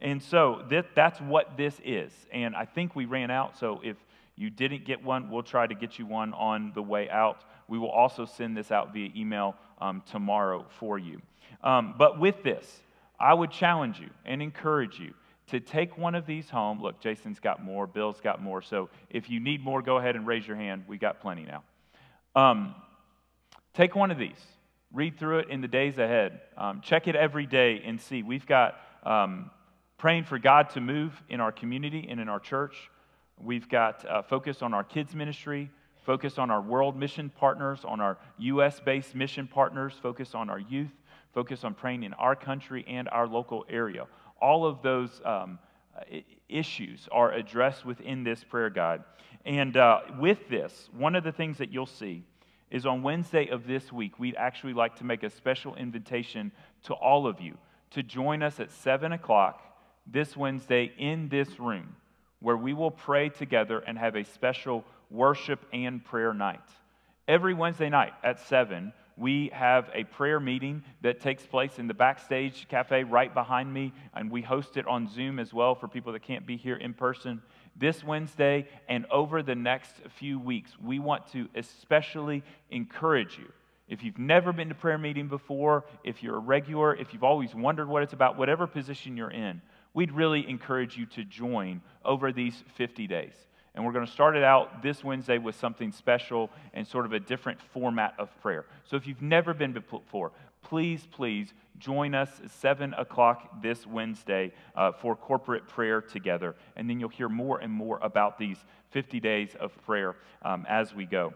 [0.00, 2.12] And so that, that's what this is.
[2.32, 3.96] And I think we ran out, so if
[4.36, 7.42] you didn't get one, we'll try to get you one on the way out.
[7.68, 11.20] We will also send this out via email um, tomorrow for you.
[11.64, 12.82] Um, but with this,
[13.18, 15.14] I would challenge you and encourage you
[15.48, 16.82] to take one of these home.
[16.82, 18.60] Look, Jason's got more, Bill's got more.
[18.60, 20.84] So if you need more, go ahead and raise your hand.
[20.86, 21.62] We got plenty now.
[22.36, 22.74] Um,
[23.72, 24.38] take one of these,
[24.92, 26.42] read through it in the days ahead.
[26.58, 28.22] Um, check it every day and see.
[28.22, 29.50] We've got um,
[29.96, 32.90] praying for God to move in our community and in our church.
[33.40, 35.70] We've got uh, focus on our kids' ministry,
[36.04, 38.80] focus on our world mission partners, on our U.S.
[38.80, 40.92] based mission partners, focus on our youth,
[41.32, 44.04] focus on praying in our country and our local area.
[44.42, 45.58] All of those um,
[46.48, 49.02] issues are addressed within this prayer guide.
[49.44, 52.24] And uh, with this, one of the things that you'll see
[52.70, 56.50] is on Wednesday of this week, we'd actually like to make a special invitation
[56.84, 57.56] to all of you
[57.90, 59.62] to join us at 7 o'clock
[60.06, 61.96] this Wednesday in this room,
[62.40, 66.60] where we will pray together and have a special worship and prayer night.
[67.28, 71.94] Every Wednesday night at 7, we have a prayer meeting that takes place in the
[71.94, 76.12] backstage cafe right behind me, and we host it on Zoom as well for people
[76.12, 77.40] that can't be here in person.
[77.74, 83.50] This Wednesday and over the next few weeks, we want to especially encourage you.
[83.88, 87.54] If you've never been to prayer meeting before, if you're a regular, if you've always
[87.54, 89.62] wondered what it's about, whatever position you're in,
[89.94, 93.32] we'd really encourage you to join over these 50 days.
[93.76, 97.12] And we're going to start it out this Wednesday with something special and sort of
[97.12, 98.64] a different format of prayer.
[98.84, 104.52] So if you've never been before, please, please join us at 7 o'clock this Wednesday
[104.74, 106.56] uh, for corporate prayer together.
[106.74, 108.56] And then you'll hear more and more about these
[108.92, 111.34] 50 days of prayer um, as we go.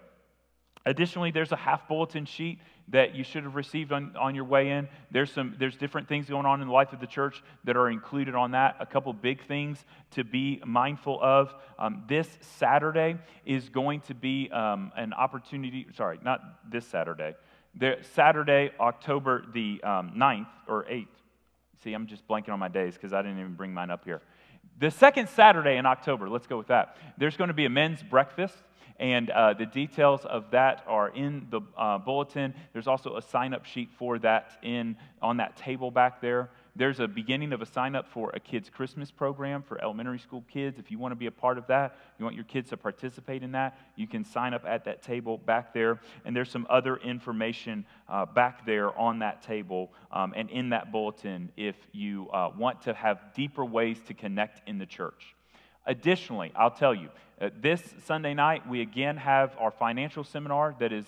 [0.86, 2.58] Additionally, there's a half bulletin sheet
[2.90, 4.88] that you should have received on, on your way in.
[5.10, 7.88] There's some there's different things going on in the life of the church that are
[7.88, 8.76] included on that.
[8.80, 11.54] A couple big things to be mindful of.
[11.78, 15.86] Um, this Saturday is going to be um, an opportunity.
[15.94, 17.34] Sorry, not this Saturday.
[18.14, 21.06] Saturday, October the um, 9th or 8th.
[21.82, 24.20] See, I'm just blanking on my days because I didn't even bring mine up here.
[24.80, 26.96] The second Saturday in October, let's go with that.
[27.18, 28.54] There's going to be a men's breakfast
[28.98, 32.54] and uh, the details of that are in the uh, bulletin.
[32.72, 36.48] There's also a sign up sheet for that in, on that table back there.
[36.80, 40.42] There's a beginning of a sign up for a kids' Christmas program for elementary school
[40.50, 40.78] kids.
[40.78, 43.42] If you want to be a part of that, you want your kids to participate
[43.42, 46.00] in that, you can sign up at that table back there.
[46.24, 50.90] And there's some other information uh, back there on that table um, and in that
[50.90, 55.36] bulletin if you uh, want to have deeper ways to connect in the church.
[55.84, 57.10] Additionally, I'll tell you,
[57.42, 61.04] uh, this Sunday night we again have our financial seminar that is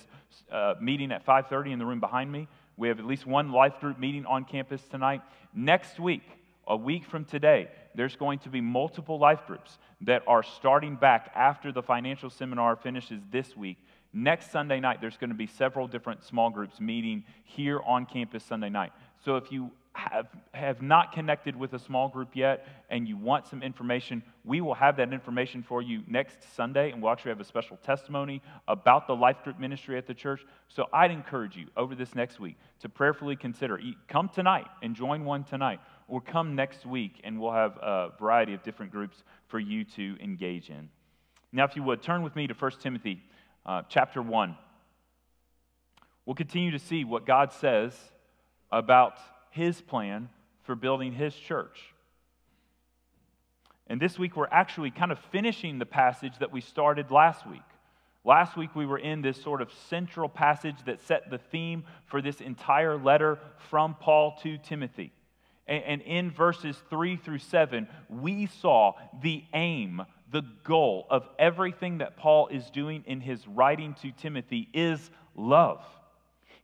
[0.50, 2.48] uh, meeting at 5:30 in the room behind me.
[2.76, 5.22] We have at least one life group meeting on campus tonight.
[5.54, 6.22] Next week,
[6.66, 11.30] a week from today, there's going to be multiple life groups that are starting back
[11.34, 13.78] after the financial seminar finishes this week.
[14.12, 18.44] Next Sunday night, there's going to be several different small groups meeting here on campus
[18.44, 18.92] Sunday night.
[19.24, 23.46] So if you have, have not connected with a small group yet and you want
[23.46, 27.40] some information, we will have that information for you next Sunday, and we'll actually have
[27.40, 30.44] a special testimony about the life group ministry at the church.
[30.68, 33.78] So I'd encourage you over this next week to prayerfully consider
[34.08, 38.54] come tonight and join one tonight, or come next week and we'll have a variety
[38.54, 40.88] of different groups for you to engage in.
[41.52, 43.22] Now, if you would, turn with me to 1 Timothy
[43.66, 44.56] uh, chapter 1.
[46.24, 47.94] We'll continue to see what God says
[48.70, 49.18] about
[49.52, 50.28] his plan
[50.64, 51.80] for building his church.
[53.86, 57.60] And this week, we're actually kind of finishing the passage that we started last week.
[58.24, 62.22] Last week, we were in this sort of central passage that set the theme for
[62.22, 63.38] this entire letter
[63.70, 65.12] from Paul to Timothy.
[65.66, 72.16] And, in verses 3 through 7, we saw the aim, the goal of everything that
[72.16, 75.84] Paul is doing in his writing to Timothy is love.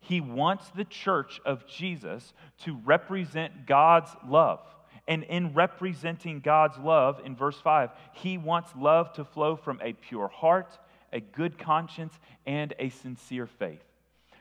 [0.01, 2.33] He wants the church of Jesus
[2.65, 4.61] to represent God's love.
[5.07, 9.95] And in representing God's love in verse 5, he wants love to flow from a
[9.95, 10.79] pure heart,
[11.13, 13.83] a good conscience, and a sincere faith.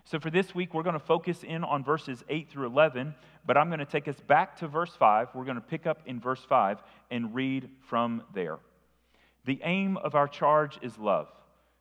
[0.03, 3.15] So for this week, we're going to focus in on verses 8 through 11,
[3.45, 5.29] but I'm going to take us back to verse 5.
[5.33, 6.79] We're going to pick up in verse 5
[7.11, 8.59] and read from there.
[9.45, 11.27] The aim of our charge is love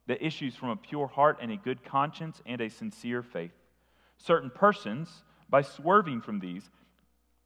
[0.06, 3.52] that issues from a pure heart and a good conscience and a sincere faith.
[4.18, 6.70] Certain persons, by swerving from these,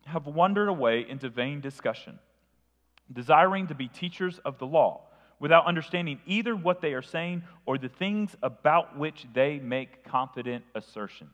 [0.06, 2.18] have wandered away into vain discussion,
[3.12, 5.02] desiring to be teachers of the law,
[5.38, 10.64] without understanding either what they are saying or the things about which they make confident
[10.74, 11.30] assertions.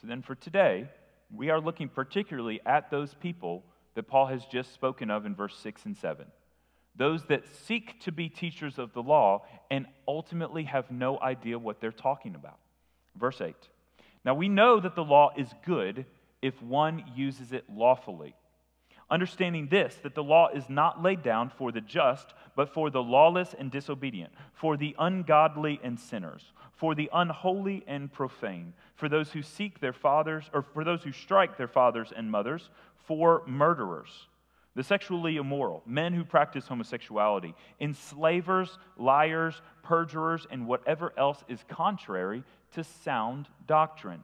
[0.00, 0.88] So then, for today,
[1.34, 3.64] we are looking particularly at those people
[3.94, 6.26] that Paul has just spoken of in verse 6 and 7.
[6.96, 11.80] Those that seek to be teachers of the law and ultimately have no idea what
[11.80, 12.58] they're talking about.
[13.16, 13.54] Verse 8
[14.24, 16.06] now we know that the law is good
[16.40, 18.34] if one uses it lawfully.
[19.10, 23.02] Understanding this, that the law is not laid down for the just, but for the
[23.02, 29.30] lawless and disobedient, for the ungodly and sinners, for the unholy and profane, for those
[29.30, 32.70] who seek their fathers, or for those who strike their fathers and mothers,
[33.06, 34.26] for murderers,
[34.74, 42.42] the sexually immoral, men who practice homosexuality, enslavers, liars, perjurers, and whatever else is contrary
[42.74, 44.22] to sound doctrine,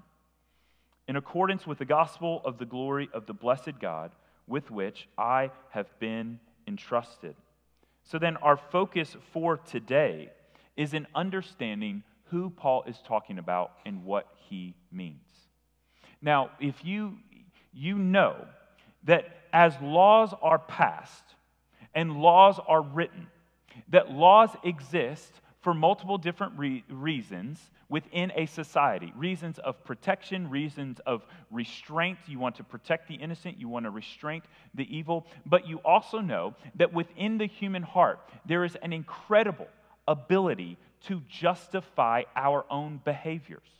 [1.08, 4.12] in accordance with the gospel of the glory of the blessed God
[4.46, 7.36] with which I have been entrusted.
[8.04, 10.30] So then, our focus for today
[10.76, 15.28] is in understanding who Paul is talking about and what he means.
[16.22, 17.18] Now, if you
[17.72, 18.46] you know
[19.04, 21.24] that as laws are passed
[21.94, 23.28] and laws are written,
[23.88, 31.00] that laws exist for multiple different re- reasons within a society reasons of protection, reasons
[31.06, 32.18] of restraint.
[32.26, 34.42] You want to protect the innocent, you want to restrain
[34.74, 35.26] the evil.
[35.44, 39.68] But you also know that within the human heart, there is an incredible
[40.06, 43.79] ability to justify our own behaviors.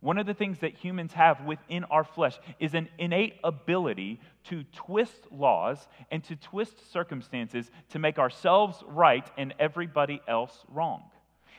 [0.00, 4.64] One of the things that humans have within our flesh is an innate ability to
[4.74, 11.02] twist laws and to twist circumstances to make ourselves right and everybody else wrong.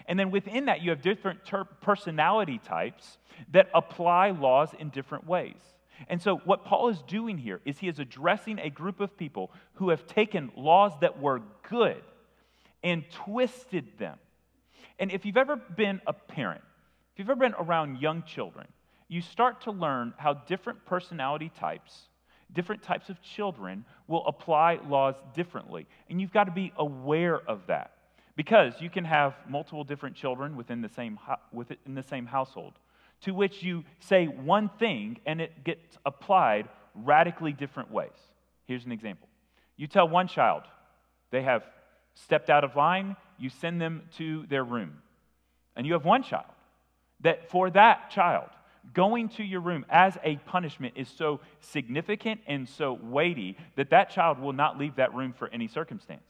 [0.08, 3.18] And then within that, you have different ter- personality types
[3.52, 5.58] that apply laws in different ways.
[6.08, 9.52] And so, what Paul is doing here is he is addressing a group of people
[9.76, 12.02] who have taken laws that were good
[12.84, 14.18] and twisted them.
[15.00, 16.62] And if you've ever been a parent,
[17.18, 18.68] if you've ever been around young children,
[19.08, 22.10] you start to learn how different personality types,
[22.54, 25.88] different types of children will apply laws differently.
[26.12, 27.94] And you've got to be aware of that
[28.36, 31.18] because you can have multiple different children within the same,
[31.52, 32.74] within the same household
[33.22, 38.12] to which you say one thing and it gets applied radically different ways.
[38.68, 39.28] Here's an example.
[39.76, 40.66] You tell one child
[41.32, 41.64] they have
[42.14, 45.02] stepped out of line, you send them to their room.
[45.76, 46.46] And you have one child
[47.22, 48.50] that for that child,
[48.94, 54.10] going to your room as a punishment is so significant and so weighty that that
[54.10, 56.22] child will not leave that room for any circumstance.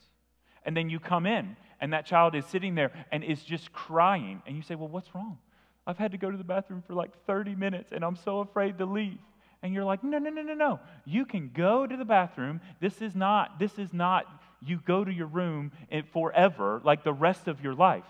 [0.66, 4.42] And then you come in, and that child is sitting there and is just crying.
[4.46, 5.38] And you say, Well, what's wrong?
[5.86, 8.78] I've had to go to the bathroom for like 30 minutes, and I'm so afraid
[8.80, 9.20] to leave.
[9.64, 10.80] And you're like, No, no, no, no, no.
[11.06, 12.62] You can go to the bathroom.
[12.82, 14.26] This is not, this is not,
[14.62, 18.06] you go to your room eh, forever like the rest of your life.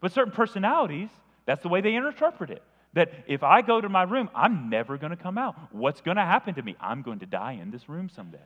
[0.00, 1.10] But certain personalities,
[1.46, 2.62] that's the way they interpret it.
[2.94, 5.56] That if I go to my room, I'm never going to come out.
[5.72, 6.76] What's going to happen to me?
[6.80, 8.38] I'm going to die in this room someday.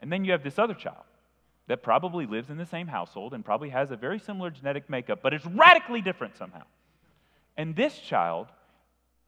[0.00, 1.04] and then you have this other child
[1.68, 5.20] that probably lives in the same household and probably has a very similar genetic makeup,
[5.22, 6.62] but it's radically different somehow.
[7.56, 8.48] And this child,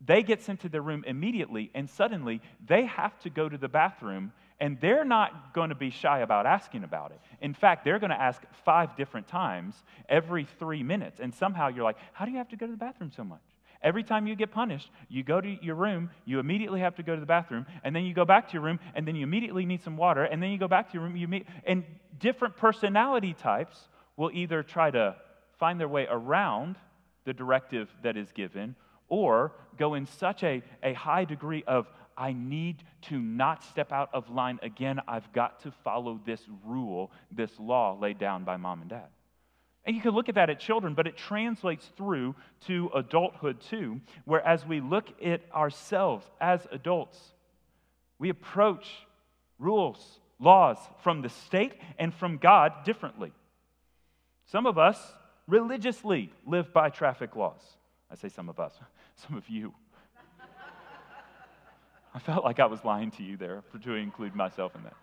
[0.05, 3.69] they get sent to their room immediately, and suddenly they have to go to the
[3.69, 7.21] bathroom and they're not going to be shy about asking about it.
[7.41, 9.75] In fact, they're going to ask five different times
[10.09, 11.21] every three minutes.
[11.21, 13.41] And somehow you're like, how do you have to go to the bathroom so much?
[13.83, 17.15] Every time you get punished, you go to your room, you immediately have to go
[17.15, 19.67] to the bathroom, and then you go back to your room, and then you immediately
[19.67, 21.17] need some water, and then you go back to your room.
[21.17, 21.85] You meet, and
[22.19, 25.17] different personality types will either try to
[25.59, 26.77] find their way around
[27.25, 28.75] the directive that is given
[29.09, 31.87] or go in such a, a high degree of,
[32.17, 35.01] I need to not step out of line again.
[35.07, 39.09] I've got to follow this rule, this law laid down by mom and dad.
[39.85, 42.35] And you can look at that at children, but it translates through
[42.67, 47.19] to adulthood too, where as we look at ourselves as adults,
[48.19, 48.89] we approach
[49.59, 53.33] rules, laws from the state and from God differently.
[54.47, 54.99] Some of us
[55.47, 57.61] religiously live by traffic laws.
[58.11, 58.73] I say some of us,
[59.17, 59.75] some of you.
[62.15, 64.95] I felt like I was lying to you there to include myself in that.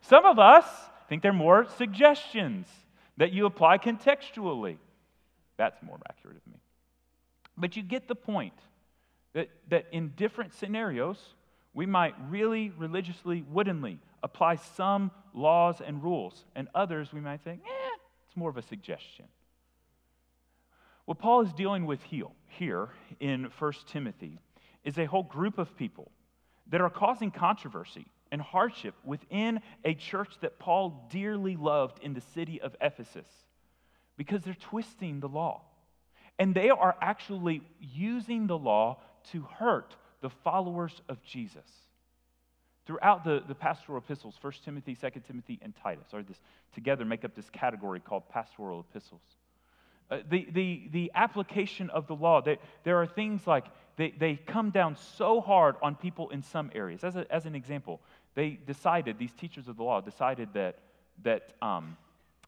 [0.00, 0.64] Some of us
[1.08, 2.68] think they're more suggestions
[3.16, 4.76] that you apply contextually.
[5.56, 6.58] That's more accurate of me.
[7.56, 8.54] But you get the point
[9.32, 11.18] that, that in different scenarios,
[11.74, 17.60] we might really religiously, woodenly apply some laws and rules, and others we might think,
[17.64, 19.26] eh, it's more of a suggestion.
[21.06, 22.00] What Paul is dealing with
[22.48, 22.88] here
[23.20, 24.38] in 1 Timothy
[24.84, 26.10] is a whole group of people
[26.70, 32.20] that are causing controversy and hardship within a church that Paul dearly loved in the
[32.20, 33.28] city of Ephesus
[34.16, 35.62] because they're twisting the law.
[36.38, 38.98] And they are actually using the law
[39.32, 41.66] to hurt the followers of Jesus.
[42.86, 46.40] Throughout the, the pastoral epistles, 1 Timothy, 2 Timothy, and Titus, are this
[46.72, 49.22] together make up this category called pastoral epistles.
[50.10, 53.64] Uh, the, the, the application of the law, they, there are things like
[53.96, 57.02] they, they come down so hard on people in some areas.
[57.02, 58.00] As, a, as an example,
[58.34, 60.78] they decided, these teachers of the law decided that,
[61.24, 61.96] that, um,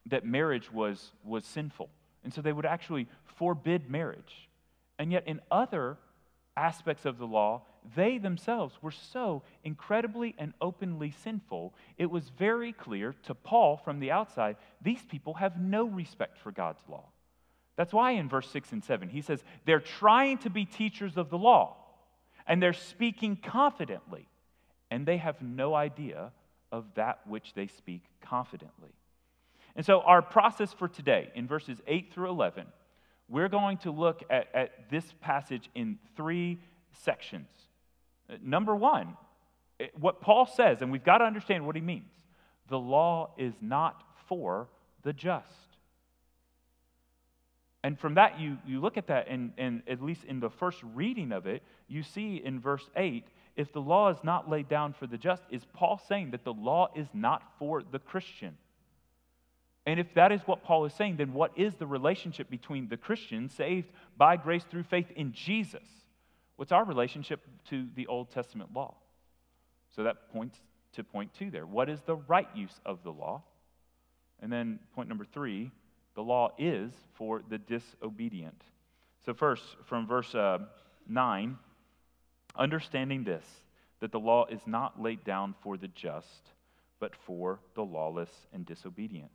[0.06, 1.88] that marriage was, was sinful.
[2.22, 4.48] And so they would actually forbid marriage.
[4.98, 5.96] And yet, in other
[6.56, 7.62] aspects of the law,
[7.96, 14.00] they themselves were so incredibly and openly sinful, it was very clear to Paul from
[14.00, 17.04] the outside these people have no respect for God's law.
[17.78, 21.30] That's why in verse 6 and 7, he says they're trying to be teachers of
[21.30, 21.76] the law
[22.44, 24.26] and they're speaking confidently,
[24.90, 26.32] and they have no idea
[26.72, 28.88] of that which they speak confidently.
[29.76, 32.66] And so, our process for today in verses 8 through 11,
[33.28, 36.58] we're going to look at, at this passage in three
[37.04, 37.48] sections.
[38.42, 39.16] Number one,
[40.00, 42.10] what Paul says, and we've got to understand what he means
[42.68, 44.68] the law is not for
[45.04, 45.67] the just.
[47.84, 50.82] And from that, you, you look at that, and, and at least in the first
[50.94, 53.24] reading of it, you see in verse 8
[53.56, 56.52] if the law is not laid down for the just, is Paul saying that the
[56.52, 58.56] law is not for the Christian?
[59.84, 62.96] And if that is what Paul is saying, then what is the relationship between the
[62.96, 65.82] Christian saved by grace through faith in Jesus?
[66.54, 68.94] What's our relationship to the Old Testament law?
[69.96, 70.60] So that points
[70.92, 71.66] to point two there.
[71.66, 73.42] What is the right use of the law?
[74.40, 75.72] And then point number three
[76.18, 78.64] the law is for the disobedient.
[79.24, 80.58] So, first, from verse uh,
[81.06, 81.56] 9,
[82.56, 83.44] understanding this,
[84.00, 86.50] that the law is not laid down for the just,
[86.98, 89.30] but for the lawless and disobedient.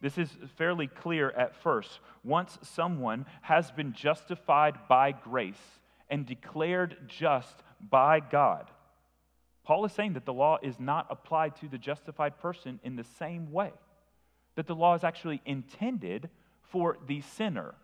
[0.00, 1.98] This is fairly clear at first.
[2.22, 7.56] Once someone has been justified by grace and declared just
[7.90, 8.70] by God,
[9.64, 13.02] Paul is saying that the law is not applied to the justified person in the
[13.18, 13.72] same way.
[14.58, 16.30] That the law is actually intended
[16.62, 17.76] for the sinner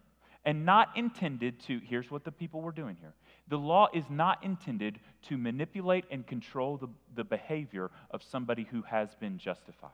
[0.45, 3.15] and not intended to, here's what the people were doing here.
[3.47, 4.99] The law is not intended
[5.29, 9.91] to manipulate and control the, the behavior of somebody who has been justified.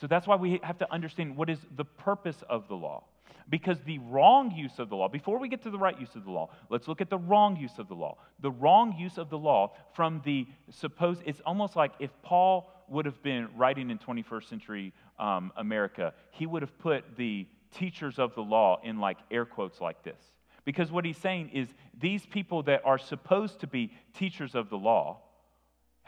[0.00, 3.02] So that's why we have to understand what is the purpose of the law.
[3.48, 6.24] Because the wrong use of the law, before we get to the right use of
[6.24, 8.16] the law, let's look at the wrong use of the law.
[8.38, 13.06] The wrong use of the law from the supposed, it's almost like if Paul would
[13.06, 18.34] have been writing in 21st century um, America, he would have put the teachers of
[18.34, 20.20] the law in like air quotes like this.
[20.64, 21.68] Because what he's saying is
[21.98, 25.20] these people that are supposed to be teachers of the law,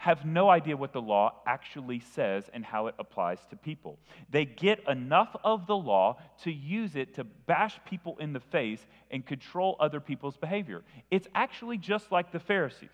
[0.03, 3.97] have no idea what the law actually says and how it applies to people.
[4.29, 8.85] They get enough of the law to use it to bash people in the face
[9.11, 10.83] and control other people's behavior.
[11.09, 12.89] It's actually just like the Pharisees.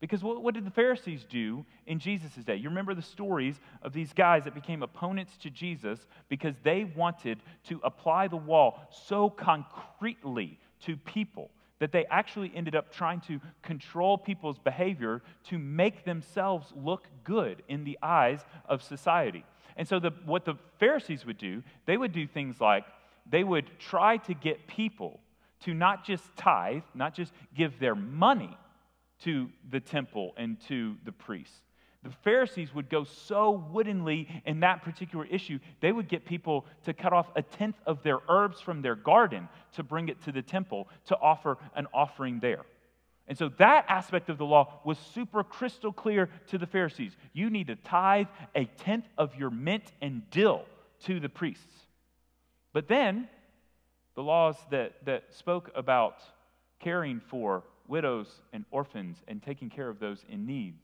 [0.00, 2.56] Because what, what did the Pharisees do in Jesus' day?
[2.56, 7.40] You remember the stories of these guys that became opponents to Jesus because they wanted
[7.64, 13.40] to apply the law so concretely to people that they actually ended up trying to
[13.62, 19.44] control people's behavior to make themselves look good in the eyes of society.
[19.76, 22.84] And so, the, what the Pharisees would do, they would do things like
[23.28, 25.20] they would try to get people
[25.60, 28.56] to not just tithe, not just give their money
[29.24, 31.60] to the temple and to the priests.
[32.02, 36.94] The Pharisees would go so woodenly in that particular issue, they would get people to
[36.94, 40.40] cut off a tenth of their herbs from their garden to bring it to the
[40.40, 42.64] temple to offer an offering there.
[43.28, 47.16] And so that aspect of the law was super crystal clear to the Pharisees.
[47.32, 50.64] You need to tithe a tenth of your mint and dill
[51.04, 51.86] to the priests.
[52.72, 53.28] But then,
[54.14, 56.16] the laws that, that spoke about
[56.80, 60.74] caring for widows and orphans and taking care of those in need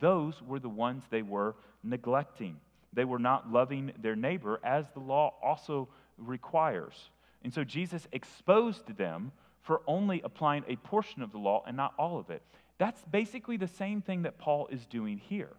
[0.00, 2.56] those were the ones they were neglecting.
[2.92, 5.88] They were not loving their neighbor as the law also
[6.18, 7.10] requires.
[7.42, 11.94] And so Jesus exposed them for only applying a portion of the law and not
[11.98, 12.42] all of it.
[12.78, 15.50] That's basically the same thing that Paul is doing here.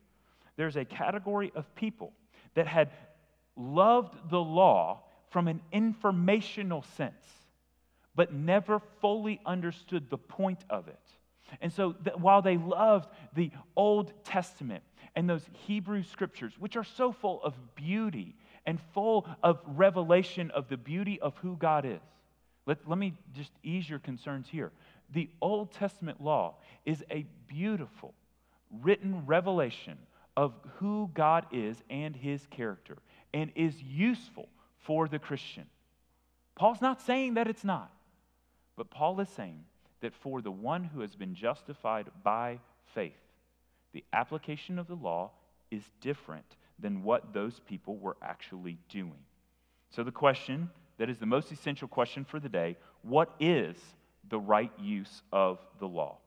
[0.58, 2.14] There's a category of people
[2.54, 2.92] that had
[3.56, 7.26] loved the law from an informational sense,
[8.16, 11.00] but never fully understood the point of it.
[11.62, 14.84] And so, while they loved the Old Testament
[15.16, 18.36] and those Hebrew scriptures, which are so full of beauty
[18.66, 22.02] and full of revelation of the beauty of who God is,
[22.66, 24.72] let, let me just ease your concerns here.
[25.14, 26.56] The Old Testament law
[26.86, 28.14] is a beautiful,
[28.82, 29.98] written revelation
[30.36, 32.98] of who God is and his character
[33.34, 34.50] and is useful
[34.80, 35.66] for the Christian.
[36.56, 37.92] Paul's not saying that it's not,
[38.76, 39.64] but Paul is saying
[40.02, 42.60] that for the one who has been justified by
[42.94, 43.14] faith,
[43.94, 45.32] the application of the law
[45.72, 46.46] is different
[46.80, 49.24] than what those people were actually doing.
[49.90, 53.78] So, the question that is the most essential question for the day what is
[54.30, 56.18] the right use of the law?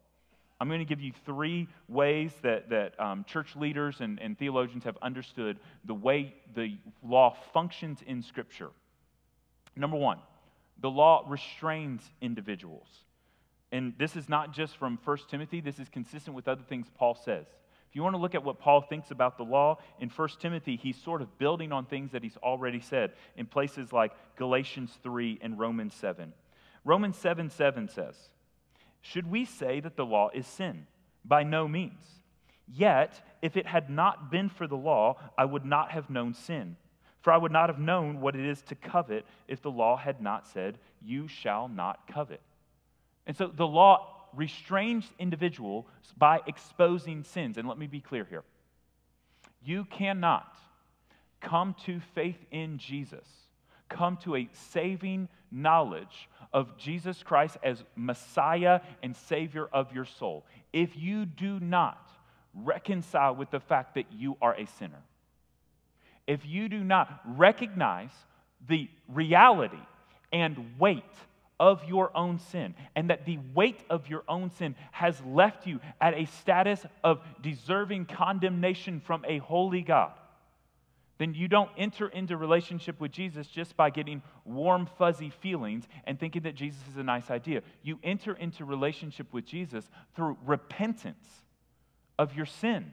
[0.60, 4.84] I'm going to give you three ways that, that um, church leaders and, and theologians
[4.84, 8.70] have understood the way the law functions in Scripture.
[9.76, 10.18] Number one,
[10.80, 12.86] the law restrains individuals.
[13.70, 17.14] And this is not just from 1 Timothy, this is consistent with other things Paul
[17.14, 17.46] says.
[17.88, 20.76] If you want to look at what Paul thinks about the law, in 1 Timothy,
[20.76, 25.38] he's sort of building on things that he's already said in places like Galatians 3
[25.40, 26.32] and Romans 7.
[26.84, 28.14] Romans 7 7 says,
[29.00, 30.86] Should we say that the law is sin?
[31.24, 32.04] By no means.
[32.66, 36.76] Yet, if it had not been for the law, I would not have known sin.
[37.20, 40.20] For I would not have known what it is to covet if the law had
[40.20, 42.40] not said, You shall not covet.
[43.26, 47.58] And so the law restrains individuals by exposing sins.
[47.58, 48.44] And let me be clear here
[49.62, 50.56] you cannot
[51.40, 53.26] come to faith in Jesus,
[53.88, 60.44] come to a saving knowledge of Jesus Christ as Messiah and Savior of your soul
[60.72, 62.10] if you do not
[62.54, 65.02] reconcile with the fact that you are a sinner
[66.28, 68.12] if you do not recognize
[68.68, 69.80] the reality
[70.30, 71.02] and weight
[71.58, 75.80] of your own sin, and that the weight of your own sin has left you
[76.00, 80.12] at a status of deserving condemnation from a holy God,
[81.16, 86.20] then you don't enter into relationship with Jesus just by getting warm, fuzzy feelings and
[86.20, 87.62] thinking that Jesus is a nice idea.
[87.82, 91.26] You enter into relationship with Jesus through repentance
[92.20, 92.92] of your sin,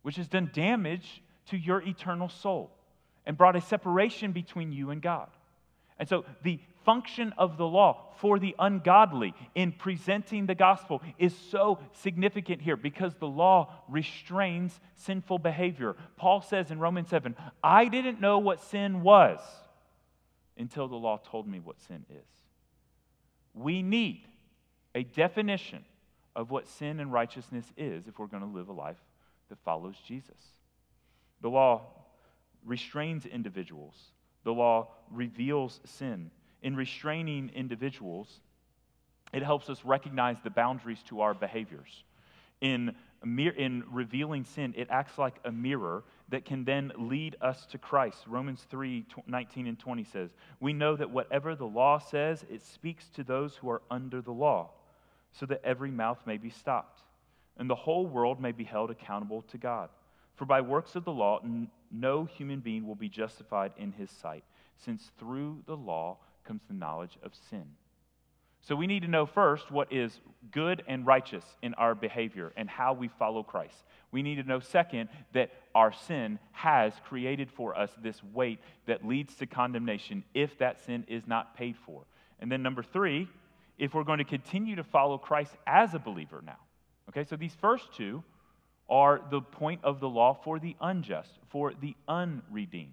[0.00, 1.20] which has done damage
[1.50, 2.70] to your eternal soul
[3.24, 5.28] and brought a separation between you and God.
[5.98, 11.34] And so the function of the law for the ungodly in presenting the gospel is
[11.50, 15.96] so significant here because the law restrains sinful behavior.
[16.16, 19.40] Paul says in Romans 7 I didn't know what sin was
[20.56, 22.28] until the law told me what sin is.
[23.52, 24.22] We need
[24.94, 25.84] a definition
[26.36, 29.02] of what sin and righteousness is if we're going to live a life
[29.48, 30.55] that follows Jesus.
[31.40, 31.82] The law
[32.64, 33.94] restrains individuals,
[34.44, 36.30] the law reveals sin.
[36.62, 38.40] In restraining individuals,
[39.32, 42.04] it helps us recognize the boundaries to our behaviors.
[42.60, 47.78] In, in revealing sin, it acts like a mirror that can then lead us to
[47.78, 48.24] Christ.
[48.26, 53.08] Romans 3 19 and 20 says, We know that whatever the law says, it speaks
[53.10, 54.70] to those who are under the law,
[55.32, 57.02] so that every mouth may be stopped,
[57.58, 59.90] and the whole world may be held accountable to God.
[60.36, 61.40] For by works of the law,
[61.90, 64.44] no human being will be justified in his sight,
[64.76, 67.64] since through the law comes the knowledge of sin.
[68.60, 70.18] So we need to know first what is
[70.50, 73.84] good and righteous in our behavior and how we follow Christ.
[74.10, 79.06] We need to know, second, that our sin has created for us this weight that
[79.06, 82.02] leads to condemnation if that sin is not paid for.
[82.40, 83.28] And then, number three,
[83.78, 86.58] if we're going to continue to follow Christ as a believer now.
[87.08, 88.24] Okay, so these first two
[88.88, 92.92] are the point of the law for the unjust, for the unredeemed.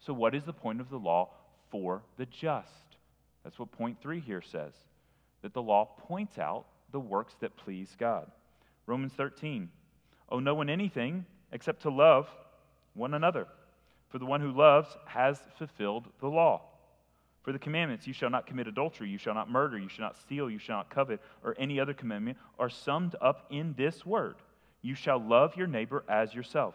[0.00, 1.30] So, what is the point of the law
[1.70, 2.68] for the just?
[3.42, 4.72] That's what point three here says
[5.42, 8.30] that the law points out the works that please God.
[8.86, 9.68] Romans 13,
[10.30, 12.28] owe no one anything except to love
[12.94, 13.46] one another.
[14.08, 16.62] For the one who loves has fulfilled the law.
[17.42, 20.16] For the commandments, you shall not commit adultery, you shall not murder, you shall not
[20.16, 24.36] steal, you shall not covet, or any other commandment, are summed up in this word
[24.84, 26.74] you shall love your neighbor as yourself.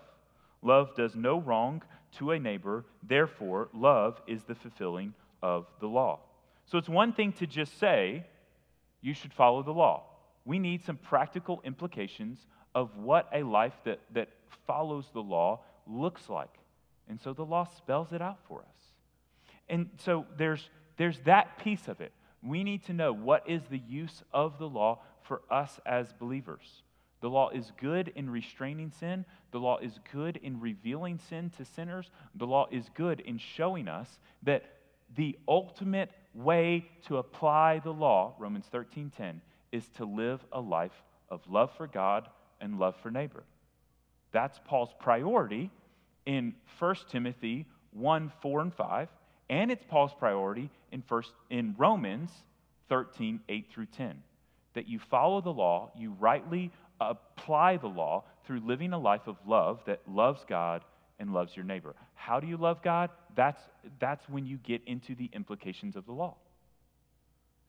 [0.63, 1.83] Love does no wrong
[2.17, 6.19] to a neighbor, therefore, love is the fulfilling of the law.
[6.65, 8.25] So it's one thing to just say,
[9.01, 10.05] you should follow the law.
[10.43, 12.39] We need some practical implications
[12.73, 14.29] of what a life that, that
[14.65, 16.53] follows the law looks like.
[17.09, 18.81] And so the law spells it out for us.
[19.69, 22.11] And so there's, there's that piece of it.
[22.41, 26.81] We need to know what is the use of the law for us as believers.
[27.21, 29.25] The law is good in restraining sin.
[29.51, 32.09] The law is good in revealing sin to sinners.
[32.35, 34.63] The law is good in showing us that
[35.15, 39.41] the ultimate way to apply the law, Romans 13:10,
[39.71, 42.29] is to live a life of love for God
[42.61, 43.43] and love for neighbor.
[44.31, 45.71] That's Paul's priority
[46.25, 49.09] in 1 Timothy 1, 4, and 5,
[49.49, 52.31] and it's Paul's priority in, first, in Romans
[52.87, 54.21] 13, 8 through 10.
[54.73, 59.37] That you follow the law, you rightly apply the law through living a life of
[59.45, 60.83] love that loves God
[61.19, 61.95] and loves your neighbor.
[62.15, 63.09] How do you love God?
[63.35, 63.61] That's,
[63.99, 66.35] that's when you get into the implications of the law.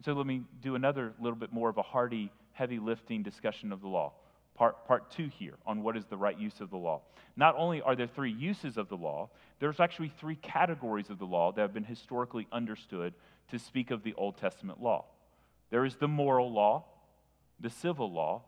[0.05, 3.81] So let me do another little bit more of a hearty, heavy lifting discussion of
[3.81, 4.13] the law.
[4.55, 7.03] Part, part two here on what is the right use of the law.
[7.37, 11.25] Not only are there three uses of the law, there's actually three categories of the
[11.25, 13.15] law that have been historically understood
[13.51, 15.07] to speak of the Old Testament law.
[15.71, 16.85] There is the moral law,
[17.59, 18.43] the civil law,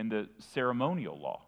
[0.00, 1.42] and the ceremonial law.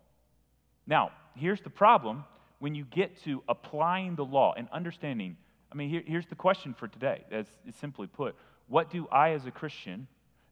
[0.86, 2.24] Now, here's the problem
[2.59, 5.38] when you get to applying the law and understanding.
[5.72, 7.46] I mean, here, here's the question for today, as
[7.80, 8.36] simply put
[8.68, 10.07] What do I, as a Christian,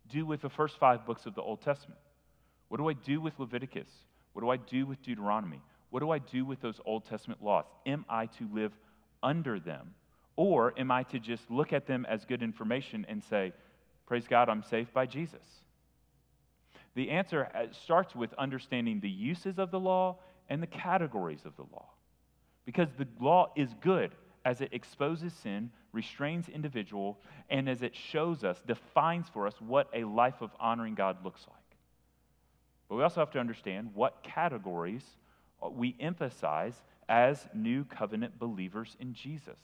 [0.09, 2.01] do with the first five books of the Old Testament?
[2.69, 3.91] What do I do with Leviticus?
[4.33, 5.61] What do I do with Deuteronomy?
[5.91, 7.67] What do I do with those Old Testament laws?
[7.85, 8.73] Am I to live
[9.23, 9.95] under them?
[10.37, 13.53] Or am I to just look at them as good information and say,
[14.07, 15.45] Praise God, I'm saved by Jesus?
[17.01, 20.19] The answer uh, starts with understanding the uses of the law
[20.51, 21.89] and the categories of the law.
[22.67, 28.45] because the law is good as it exposes sin, restrains individual, and as it shows
[28.45, 31.79] us, defines for us what a life of honoring God looks like.
[32.91, 35.05] But we also have to understand what categories
[35.73, 36.75] we emphasize
[37.09, 39.59] as new covenant believers in Jesus.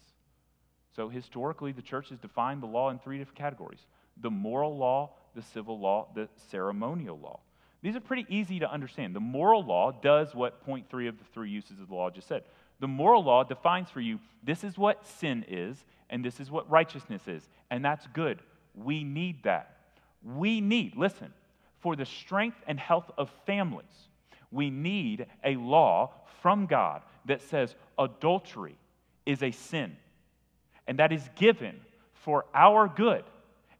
[0.94, 3.84] So, historically, the church has defined the law in three different categories
[4.20, 7.40] the moral law, the civil law, the ceremonial law.
[7.82, 9.14] These are pretty easy to understand.
[9.14, 12.26] The moral law does what point three of the three uses of the law just
[12.26, 12.42] said.
[12.80, 16.70] The moral law defines for you this is what sin is, and this is what
[16.70, 17.48] righteousness is.
[17.70, 18.40] And that's good.
[18.74, 19.76] We need that.
[20.24, 21.32] We need, listen,
[21.80, 23.84] for the strength and health of families,
[24.50, 26.12] we need a law
[26.42, 28.76] from God that says adultery
[29.24, 29.96] is a sin
[30.86, 31.80] and that is given
[32.14, 33.24] for our good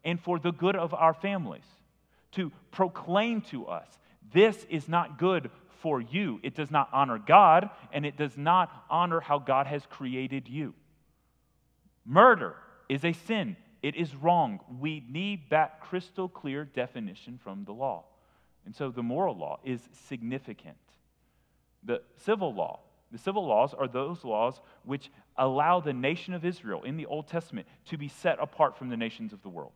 [0.07, 1.65] and for the good of our families
[2.31, 3.85] to proclaim to us
[4.33, 5.51] this is not good
[5.81, 6.39] for you.
[6.43, 10.73] It does not honor God, and it does not honor how God has created you.
[12.05, 12.55] Murder
[12.89, 14.59] is a sin, it is wrong.
[14.79, 18.03] We need that crystal clear definition from the law.
[18.65, 20.77] And so the moral law is significant.
[21.83, 22.79] The civil law
[23.11, 27.27] the civil laws are those laws which allow the nation of Israel in the Old
[27.27, 29.71] Testament to be set apart from the nations of the world.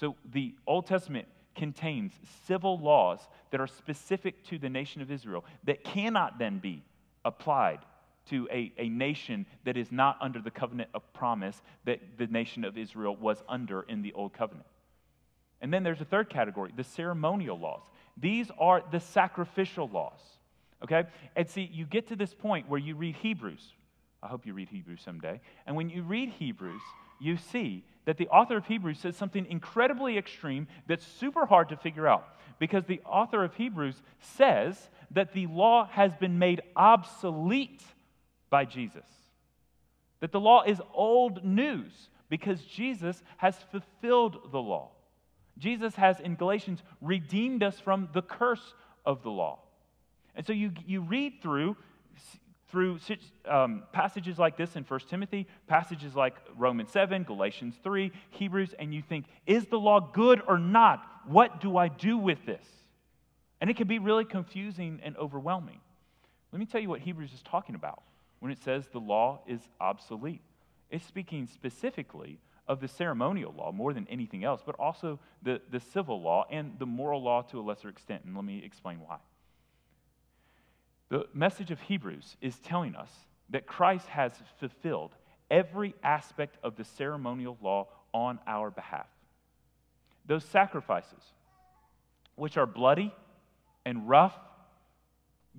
[0.00, 2.12] So the Old Testament contains
[2.46, 3.20] civil laws
[3.50, 6.82] that are specific to the nation of Israel that cannot then be
[7.22, 7.80] applied
[8.30, 12.64] to a, a nation that is not under the covenant of promise that the nation
[12.64, 14.66] of Israel was under in the Old Covenant.
[15.60, 17.82] And then there's a third category the ceremonial laws.
[18.16, 20.20] These are the sacrificial laws.
[20.82, 21.04] Okay?
[21.36, 23.74] And see, you get to this point where you read Hebrews.
[24.22, 25.42] I hope you read Hebrews someday.
[25.66, 26.80] And when you read Hebrews,
[27.20, 31.76] you see that the author of Hebrews says something incredibly extreme that's super hard to
[31.76, 32.26] figure out.
[32.58, 37.82] Because the author of Hebrews says that the law has been made obsolete
[38.48, 39.04] by Jesus.
[40.20, 44.90] That the law is old news because Jesus has fulfilled the law.
[45.58, 49.60] Jesus has, in Galatians, redeemed us from the curse of the law.
[50.34, 51.76] And so you, you read through,
[52.70, 52.98] through
[53.46, 58.94] um, passages like this in 1 Timothy, passages like Romans 7, Galatians 3, Hebrews, and
[58.94, 61.04] you think, is the law good or not?
[61.26, 62.64] What do I do with this?
[63.60, 65.80] And it can be really confusing and overwhelming.
[66.52, 68.02] Let me tell you what Hebrews is talking about
[68.40, 70.42] when it says the law is obsolete.
[70.90, 75.80] It's speaking specifically of the ceremonial law more than anything else, but also the, the
[75.80, 78.24] civil law and the moral law to a lesser extent.
[78.24, 79.18] And let me explain why.
[81.10, 83.10] The message of Hebrews is telling us
[83.50, 85.14] that Christ has fulfilled
[85.50, 89.08] every aspect of the ceremonial law on our behalf.
[90.26, 91.22] Those sacrifices,
[92.36, 93.12] which are bloody
[93.84, 94.38] and rough,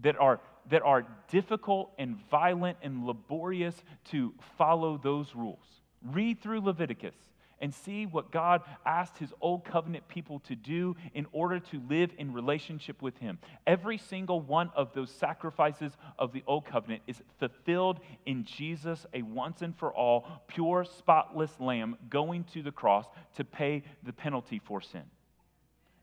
[0.02, 0.40] that are,
[0.70, 3.76] that are difficult and violent and laborious
[4.12, 5.66] to follow those rules.
[6.02, 7.16] Read through Leviticus
[7.62, 12.12] and see what God asked his old covenant people to do in order to live
[12.18, 13.38] in relationship with him.
[13.66, 19.22] Every single one of those sacrifices of the old covenant is fulfilled in Jesus, a
[19.22, 23.06] once and for all, pure, spotless lamb going to the cross
[23.36, 25.04] to pay the penalty for sin.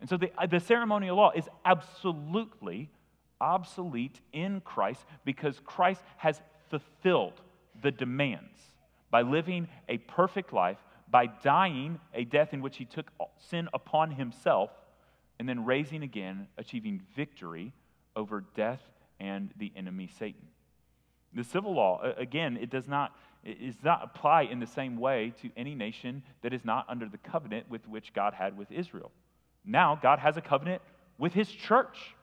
[0.00, 2.88] And so the, uh, the ceremonial law is absolutely
[3.40, 6.40] obsolete in Christ because Christ has
[6.70, 7.40] fulfilled
[7.82, 8.61] the demands
[9.11, 10.78] by living a perfect life
[11.11, 14.70] by dying a death in which he took sin upon himself
[15.38, 17.72] and then raising again, achieving victory
[18.16, 18.80] over death
[19.20, 20.48] and the enemy Satan.
[21.34, 25.32] The civil law, again, it does not, it does not apply in the same way
[25.42, 29.12] to any nation that is not under the covenant with which God had with Israel.
[29.64, 30.82] Now, God has a covenant
[31.18, 32.14] with his church.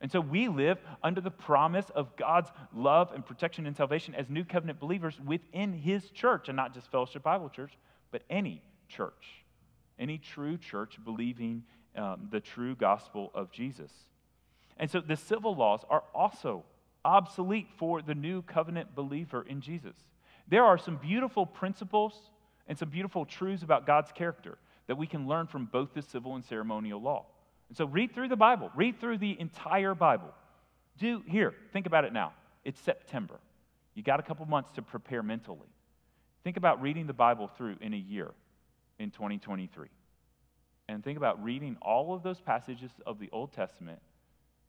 [0.00, 4.28] And so we live under the promise of God's love and protection and salvation as
[4.28, 7.72] new covenant believers within his church, and not just Fellowship Bible Church,
[8.12, 9.44] but any church,
[9.98, 11.64] any true church believing
[11.96, 13.90] um, the true gospel of Jesus.
[14.76, 16.64] And so the civil laws are also
[17.04, 19.96] obsolete for the new covenant believer in Jesus.
[20.48, 22.30] There are some beautiful principles
[22.68, 26.34] and some beautiful truths about God's character that we can learn from both the civil
[26.34, 27.26] and ceremonial law.
[27.68, 30.32] And so read through the Bible, read through the entire Bible.
[30.98, 32.32] Do here, think about it now.
[32.64, 33.40] It's September.
[33.94, 35.71] You got a couple months to prepare mentally.
[36.44, 38.30] Think about reading the Bible through in a year
[38.98, 39.88] in 2023.
[40.88, 44.00] And think about reading all of those passages of the Old Testament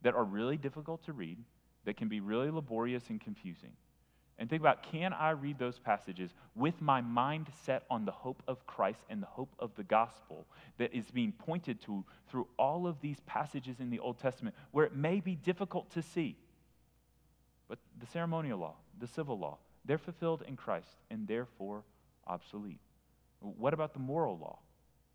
[0.02, 1.38] that are really difficult to read,
[1.84, 3.72] that can be really laborious and confusing.
[4.38, 8.42] And think about can I read those passages with my mind set on the hope
[8.48, 10.46] of Christ and the hope of the gospel
[10.78, 14.86] that is being pointed to through all of these passages in the Old Testament where
[14.86, 16.36] it may be difficult to see?
[17.68, 21.82] But the ceremonial law, the civil law, they're fulfilled in Christ and therefore
[22.26, 22.80] obsolete.
[23.40, 24.58] What about the moral law?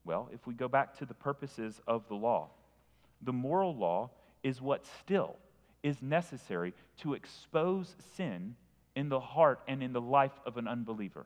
[0.04, 2.50] Well, if we go back to the purposes of the law,
[3.22, 4.12] the moral law
[4.44, 5.36] is what still
[5.84, 8.56] is necessary to expose sin
[8.96, 11.26] in the heart and in the life of an unbeliever.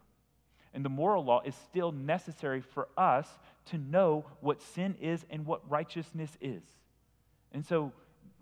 [0.74, 3.28] And the moral law is still necessary for us
[3.66, 6.64] to know what sin is and what righteousness is.
[7.52, 7.91] And so,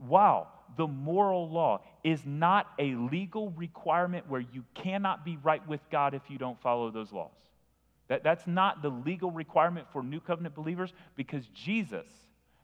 [0.08, 0.48] wow,
[0.78, 6.14] the moral law is not a legal requirement where you cannot be right with God
[6.14, 7.32] if you don't follow those laws.
[8.08, 12.08] That, that's not the legal requirement for new covenant believers because Jesus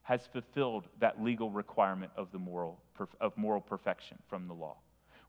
[0.04, 2.80] has fulfilled that legal requirement of, the moral,
[3.20, 4.78] of moral perfection from the law.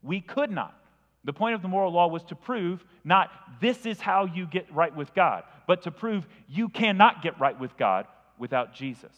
[0.02, 0.76] We could not.
[1.24, 3.30] The point of the moral law was to prove not
[3.60, 7.58] this is how you get right with God, but to prove you cannot get right
[7.58, 8.06] with God
[8.38, 9.12] without Jesus.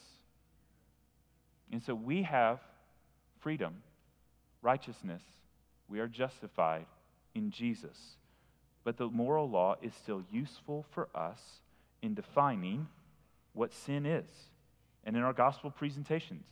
[1.71, 2.59] And so we have
[3.41, 3.83] freedom,
[4.63, 5.23] righteousness.
[5.89, 6.87] We are justified
[7.35, 8.17] in Jesus.
[8.85, 11.41] But the moral law is still useful for us
[12.03, 12.89] in defining
[13.53, 14.29] what sin is.
[15.05, 16.47] And in our gospel presentations,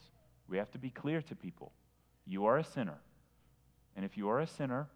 [0.48, 1.72] we have to be clear to people
[2.26, 2.98] you are a sinner.
[3.96, 4.86] And if you are a sinner,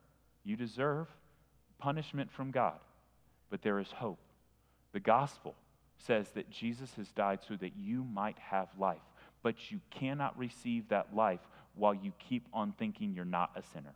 [0.44, 1.08] you deserve
[1.78, 2.78] punishment from God.
[3.50, 4.20] But there is hope.
[4.92, 5.54] The gospel
[5.98, 9.00] says that Jesus has died so that you might have life.
[9.42, 11.40] But you cannot receive that life
[11.74, 13.94] while you keep on thinking you're not a sinner.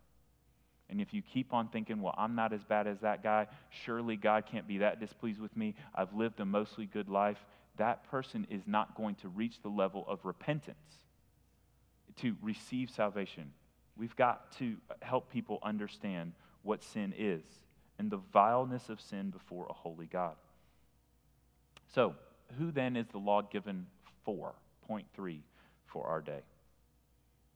[0.88, 4.16] And if you keep on thinking, well, I'm not as bad as that guy, surely
[4.16, 7.44] God can't be that displeased with me, I've lived a mostly good life,
[7.76, 10.76] that person is not going to reach the level of repentance
[12.16, 13.52] to receive salvation.
[13.96, 17.42] We've got to help people understand what sin is
[17.98, 20.34] and the vileness of sin before a holy God.
[21.94, 22.14] So,
[22.58, 23.86] who then is the law given
[24.24, 24.54] for?
[24.86, 25.42] Point three
[25.86, 26.42] for our day.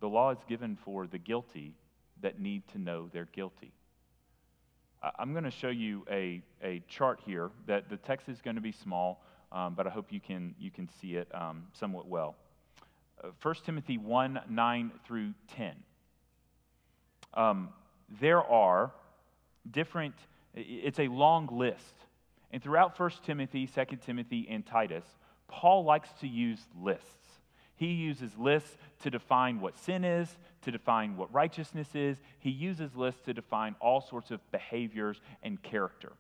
[0.01, 1.75] The law is given for the guilty
[2.23, 3.73] that need to know they're guilty.
[5.19, 8.63] I'm going to show you a, a chart here that the text is going to
[8.63, 12.37] be small, um, but I hope you can, you can see it um, somewhat well.
[13.23, 15.75] Uh, 1 Timothy 1 9 through 10.
[17.33, 17.71] Um,
[18.21, 18.91] there are
[19.71, 20.15] different,
[20.55, 21.95] it's a long list.
[22.51, 25.05] And throughout 1 Timothy, 2 Timothy, and Titus,
[25.49, 27.07] Paul likes to use lists.
[27.81, 32.19] He uses lists to define what sin is, to define what righteousness is.
[32.39, 36.13] He uses lists to define all sorts of behaviors and character.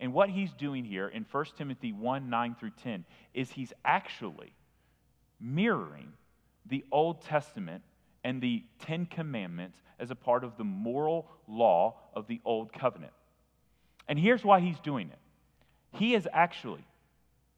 [0.00, 4.54] And what he's doing here in 1 Timothy 1 9 through 10 is he's actually
[5.40, 6.14] mirroring
[6.66, 7.84] the Old Testament
[8.24, 13.12] and the Ten Commandments as a part of the moral law of the Old Covenant.
[14.08, 15.18] And here's why he's doing it.
[15.92, 16.84] He is actually,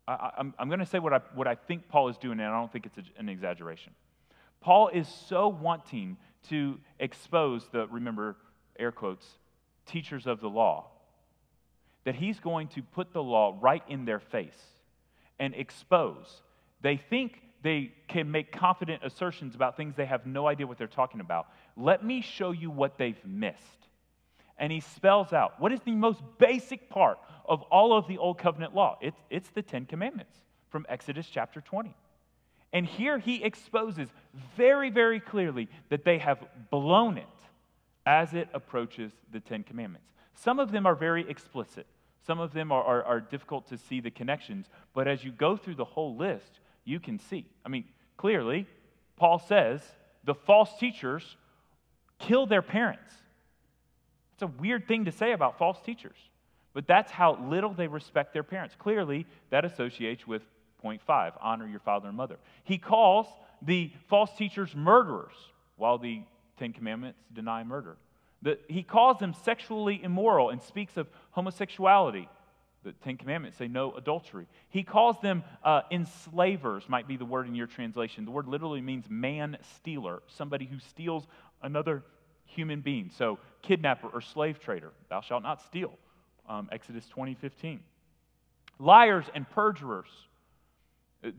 [0.09, 2.59] I, am going to say what I, what I think Paul is doing, and I
[2.59, 3.93] don't think it's an exaggeration.
[4.61, 6.17] Paul is so wanting
[6.49, 8.37] to expose the, remember,
[8.79, 9.27] air quotes,
[9.87, 10.87] teachers of the law,
[12.05, 14.61] that he's going to put the law right in their face
[15.39, 16.43] and expose.
[16.83, 20.87] They think they can make confident assertions about things they have no idea what they're
[20.87, 21.49] talking about.
[21.77, 23.61] Let me show you what they've missed.
[24.59, 28.39] And he spells out what is the most basic part of all of the Old
[28.39, 28.99] Covenant law?
[29.01, 30.37] It's, it's the Ten Commandments
[30.71, 31.95] from Exodus chapter 20.
[32.73, 34.09] And here he exposes
[34.57, 37.27] very, very clearly that they have blown it
[38.05, 40.09] as it approaches the Ten Commandments.
[40.35, 41.87] Some of them are very explicit,
[42.27, 45.57] some of them are, are, are difficult to see the connections, but as you go
[45.57, 47.47] through the whole list, you can see.
[47.65, 47.85] I mean,
[48.17, 48.67] clearly,
[49.17, 49.81] Paul says
[50.25, 51.37] the false teachers
[52.19, 53.13] kill their parents.
[54.37, 56.17] It's a weird thing to say about false teachers,
[56.75, 58.75] but that's how little they respect their parents.
[58.79, 60.43] Clearly, that associates with
[60.83, 62.37] point five honor your father and mother.
[62.65, 63.27] He calls
[63.63, 65.33] the false teachers murderers,
[65.77, 66.21] while the
[66.59, 67.97] Ten Commandments deny murder.
[68.43, 72.29] The, he calls them sexually immoral and speaks of homosexuality
[72.87, 74.47] the Ten Commandments say no adultery.
[74.69, 78.25] He calls them uh, enslavers, might be the word in your translation.
[78.25, 81.27] The word literally means man stealer, somebody who steals
[81.63, 82.05] another
[82.47, 83.11] human being.
[83.17, 85.93] So, kidnapper or slave trader, thou shalt not steal.
[86.49, 87.81] Um, Exodus 20, 15.
[88.79, 90.09] Liars and perjurers.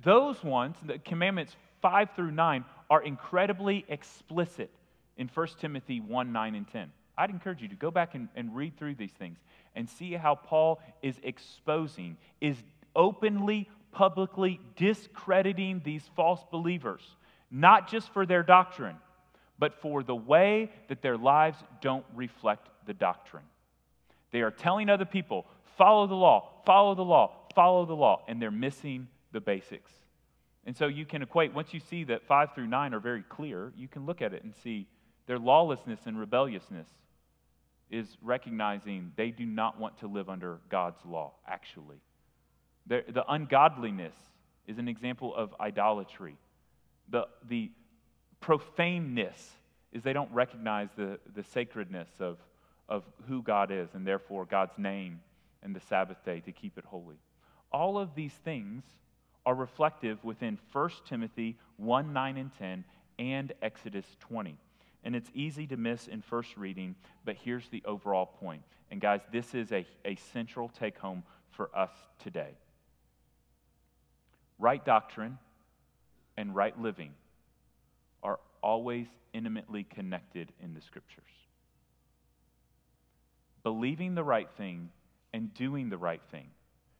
[0.03, 4.69] Those ones, the commandments 5 through 9, are incredibly explicit
[5.17, 6.91] in 1 Timothy 1, 9, and 10.
[7.17, 9.39] I'd encourage you to go back and, and read through these things
[9.75, 12.57] and see how Paul is exposing, is
[12.95, 17.01] openly, publicly discrediting these false believers,
[17.49, 18.95] not just for their doctrine,
[19.59, 23.43] but for the way that their lives don't reflect the doctrine.
[24.31, 25.45] They are telling other people,
[25.77, 29.91] follow the law, follow the law, follow the law, and they're missing the basics.
[30.65, 33.71] And so you can equate, once you see that 5 through 9 are very clear,
[33.75, 34.87] you can look at it and see
[35.27, 36.87] Their lawlessness and rebelliousness
[37.89, 42.01] is recognizing they do not want to live under God's law, actually.
[42.87, 44.15] The, the ungodliness
[44.67, 46.37] is an example of idolatry.
[47.09, 47.71] The, the
[48.39, 49.51] profaneness
[49.91, 52.38] is they don't recognize the, the sacredness of,
[52.88, 55.21] of who God is and therefore God's name
[55.63, 57.17] and the Sabbath day to keep it holy.
[57.71, 58.83] All of these things
[59.45, 62.83] are reflective within 1 Timothy 1 9 and 10
[63.19, 64.57] and Exodus 20.
[65.03, 68.63] And it's easy to miss in first reading, but here's the overall point.
[68.91, 72.51] And guys, this is a, a central take home for us today.
[74.59, 75.38] Right doctrine
[76.35, 77.11] and right living
[78.61, 81.23] always intimately connected in the scriptures.
[83.63, 84.89] Believing the right thing
[85.33, 86.47] and doing the right thing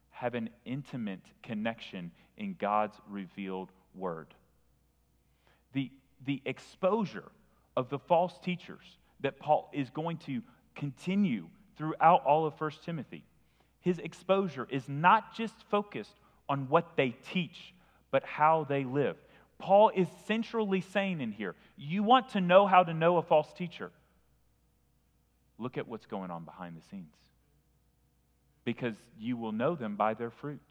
[0.10, 4.34] have an intimate connection in God's revealed word.
[5.74, 5.92] The,
[6.26, 7.32] the exposure
[7.76, 10.42] of the false teachers that Paul is going to
[10.76, 11.48] continue
[11.78, 13.24] throughout all of 1 Timothy,
[13.82, 16.16] his exposure is not just focused
[16.50, 17.74] on what they teach,
[18.12, 19.18] but how they live.
[19.60, 23.52] Paul is centrally saying in here you want to know how to know a false
[23.54, 23.92] teacher?
[25.58, 27.16] Look at what's going on behind the scenes.
[28.64, 30.62] Because you will know them by their fruit.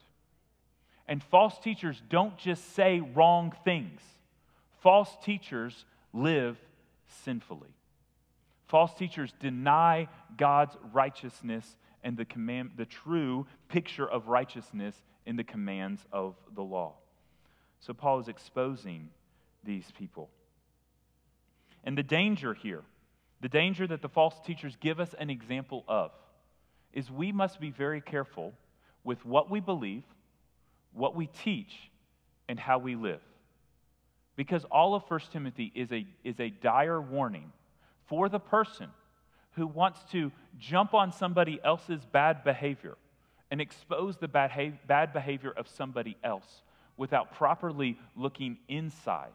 [1.07, 4.01] And false teachers don't just say wrong things,
[4.81, 6.57] false teachers live
[7.23, 7.73] sinfully.
[8.67, 15.43] False teachers deny God's righteousness and the, command, the true picture of righteousness in the
[15.43, 16.95] commands of the law.
[17.79, 19.09] So Paul is exposing
[19.63, 20.29] these people.
[21.83, 22.83] And the danger here,
[23.41, 26.11] the danger that the false teachers give us an example of,
[26.93, 28.53] is we must be very careful
[29.03, 30.03] with what we believe,
[30.93, 31.91] what we teach,
[32.49, 33.21] and how we live.
[34.35, 37.51] Because all of 1 Timothy is a, is a dire warning
[38.05, 38.89] for the person
[39.51, 42.95] who wants to jump on somebody else's bad behavior
[43.49, 46.61] and expose the bad, bad behavior of somebody else
[46.97, 49.33] without properly looking inside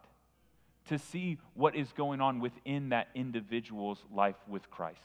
[0.89, 4.99] to see what is going on within that individual's life with Christ.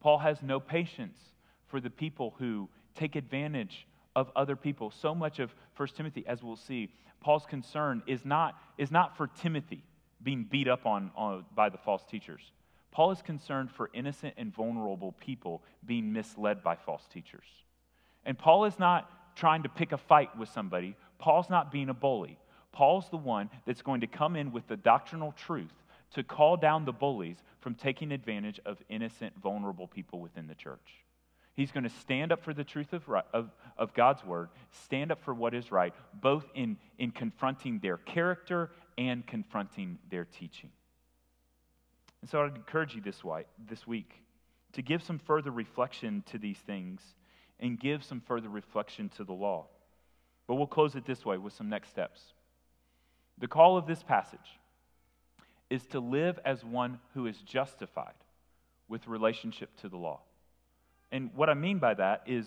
[0.00, 1.18] Paul has no patience
[1.66, 4.90] for the people who take advantage of other people.
[4.90, 9.26] So much of 1 Timothy, as we'll see, Paul's concern is not, is not for
[9.26, 9.82] Timothy
[10.22, 12.52] being beat up on, on by the false teachers.
[12.92, 17.46] Paul is concerned for innocent and vulnerable people being misled by false teachers.
[18.24, 21.94] And Paul is not trying to pick a fight with somebody Paul's not being a
[21.94, 22.36] bully.
[22.70, 25.72] Paul's the one that's going to come in with the doctrinal truth
[26.12, 31.02] to call down the bullies from taking advantage of innocent, vulnerable people within the church.
[31.54, 33.48] He's going to stand up for the truth of, of,
[33.78, 34.50] of God's word,
[34.84, 40.26] stand up for what is right, both in, in confronting their character and confronting their
[40.26, 40.68] teaching.
[42.20, 44.12] And so I'd encourage you this, way, this week
[44.74, 47.00] to give some further reflection to these things
[47.60, 49.68] and give some further reflection to the law.
[50.46, 52.20] But we'll close it this way with some next steps.
[53.38, 54.60] The call of this passage
[55.70, 58.14] is to live as one who is justified
[58.88, 60.20] with relationship to the law.
[61.10, 62.46] And what I mean by that is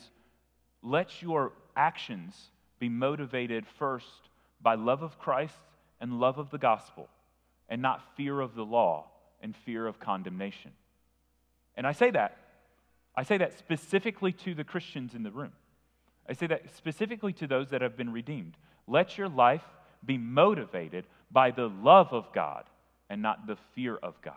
[0.84, 4.30] let your actions be motivated first
[4.62, 5.58] by love of Christ
[6.00, 7.10] and love of the gospel,
[7.70, 9.08] and not fear of the law
[9.42, 10.72] and fear of condemnation.
[11.76, 12.38] And I say that,
[13.16, 15.54] I say that specifically to the Christians in the room.
[16.30, 18.58] I say that specifically to those that have been redeemed.
[18.88, 19.64] Let your life
[20.06, 22.66] be motivated by the love of God
[23.10, 24.34] and not the fear of God.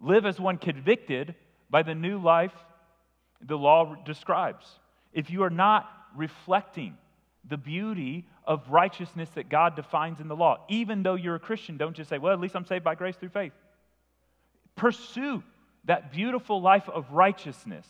[0.00, 1.34] Live as one convicted
[1.70, 2.52] by the new life
[3.40, 4.66] the law describes.
[5.12, 6.96] If you are not reflecting
[7.48, 11.76] the beauty of righteousness that God defines in the law, even though you're a Christian,
[11.76, 13.52] don't just say, well, at least I'm saved by grace through faith.
[14.74, 15.42] Pursue
[15.84, 17.86] that beautiful life of righteousness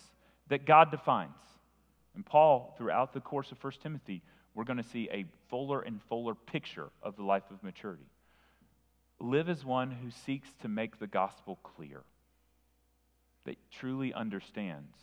[0.49, 1.33] that God defines.
[2.17, 4.23] And Paul, throughout the course of 1 Timothy,
[4.55, 8.09] we're going to see a fuller and fuller picture of the life of maturity.
[9.21, 12.03] Live as one who seeks to make the gospel clear,
[13.45, 14.97] that truly understands.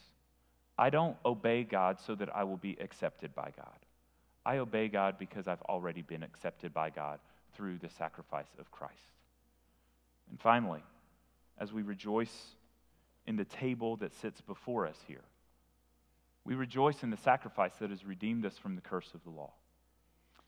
[0.78, 3.78] I don't obey God so that I will be accepted by God.
[4.44, 7.20] I obey God because I've already been accepted by God
[7.56, 8.94] through the sacrifice of Christ.
[10.32, 10.84] And finally,
[11.60, 12.36] as we rejoice
[13.28, 15.24] in the table that sits before us here,
[16.46, 19.52] we rejoice in the sacrifice that has redeemed us from the curse of the law.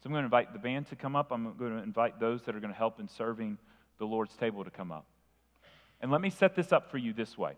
[0.01, 1.31] So I'm going to invite the band to come up.
[1.31, 3.57] I'm going to invite those that are going to help in serving
[3.97, 5.05] the Lord's table to come up.
[6.01, 7.53] And let me set this up for you this way.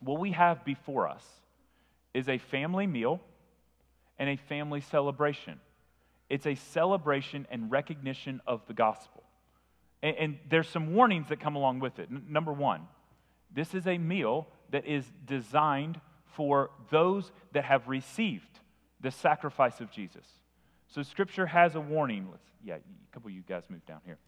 [0.00, 1.24] What we have before us
[2.14, 3.20] is a family meal
[4.18, 5.60] and a family celebration.
[6.30, 9.22] It's a celebration and recognition of the gospel.
[10.02, 12.08] And, and there's some warnings that come along with it.
[12.10, 12.82] Number one,
[13.54, 16.00] this is a meal that is designed
[16.34, 18.60] for those that have received
[19.00, 20.26] the sacrifice of Jesus.
[20.88, 22.28] So Scripture has a warning.
[22.30, 24.18] Let's, yeah, a couple of you guys move down here.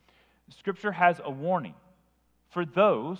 [0.58, 1.74] Scripture has a warning
[2.50, 3.18] for those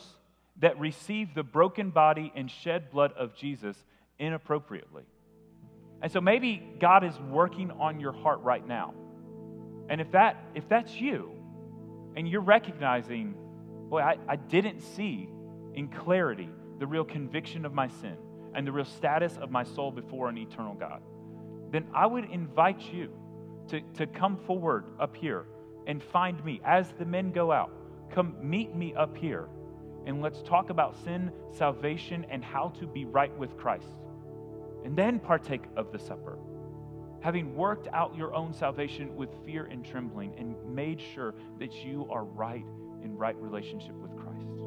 [0.58, 3.76] that receive the broken body and shed blood of Jesus
[4.18, 5.04] inappropriately.
[6.02, 8.94] And so maybe God is working on your heart right now.
[9.88, 11.32] And if that if that's you,
[12.16, 13.34] and you're recognizing,
[13.88, 15.28] boy, I, I didn't see
[15.74, 18.16] in clarity the real conviction of my sin
[18.54, 21.02] and the real status of my soul before an eternal God,
[21.70, 23.10] then I would invite you
[23.68, 25.46] to, to come forward up here
[25.86, 27.72] and find me as the men go out.
[28.10, 29.48] Come meet me up here
[30.06, 33.86] and let's talk about sin, salvation, and how to be right with Christ.
[34.84, 36.38] And then partake of the supper.
[37.20, 42.08] Having worked out your own salvation with fear and trembling and made sure that you
[42.10, 42.64] are right
[43.04, 44.62] in right relationship with Christ.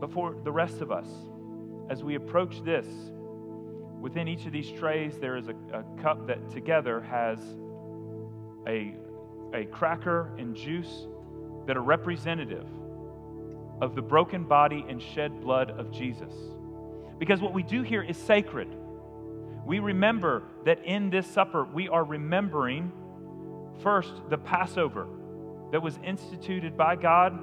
[0.00, 1.08] But for the rest of us,
[1.88, 2.86] as we approach this,
[4.00, 7.38] within each of these trays, there is a, a cup that together has
[8.66, 8.94] a,
[9.54, 11.06] a cracker and juice
[11.66, 12.66] that are representative
[13.80, 16.32] of the broken body and shed blood of Jesus.
[17.18, 18.68] Because what we do here is sacred.
[19.66, 22.92] We remember that in this supper, we are remembering
[23.82, 25.06] first the Passover
[25.72, 27.38] that was instituted by God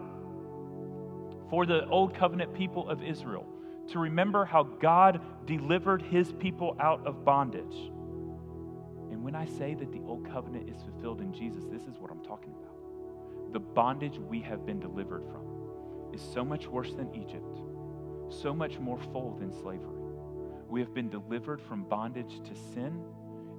[1.49, 3.45] for the old covenant people of Israel,
[3.89, 7.91] to remember how God delivered his people out of bondage.
[9.11, 12.11] And when I say that the old covenant is fulfilled in Jesus, this is what
[12.11, 13.53] I'm talking about.
[13.53, 15.45] The bondage we have been delivered from
[16.13, 17.59] is so much worse than Egypt,
[18.29, 20.01] so much more full than slavery.
[20.67, 23.01] We have been delivered from bondage to sin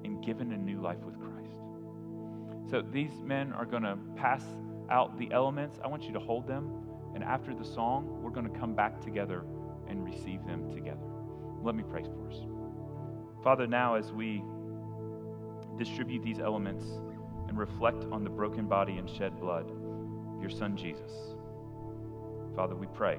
[0.04, 2.70] and given a new life with Christ.
[2.70, 4.42] So these men are going to pass
[4.90, 5.78] out the elements.
[5.84, 6.70] I want you to hold them.
[7.14, 9.44] And after the song, we're going to come back together
[9.88, 11.06] and receive them together.
[11.62, 12.40] Let me pray for us.
[13.42, 14.42] Father, now as we
[15.78, 16.84] distribute these elements
[17.48, 21.12] and reflect on the broken body and shed blood of your Son Jesus,
[22.54, 23.18] Father, we pray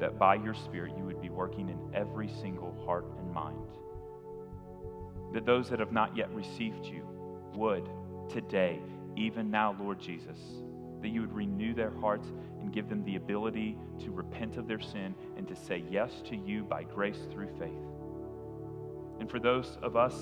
[0.00, 3.56] that by your Spirit you would be working in every single heart and mind.
[5.32, 7.06] That those that have not yet received you
[7.54, 7.88] would
[8.28, 8.80] today,
[9.16, 10.38] even now, Lord Jesus,
[11.02, 12.28] that you would renew their hearts
[12.60, 16.36] and give them the ability to repent of their sin and to say yes to
[16.36, 17.70] you by grace through faith.
[19.18, 20.14] And for those of us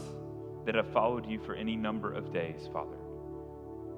[0.67, 2.99] that have followed you for any number of days, Father,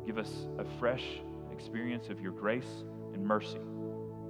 [0.07, 1.05] give us a fresh
[1.53, 3.61] experience of your grace and mercy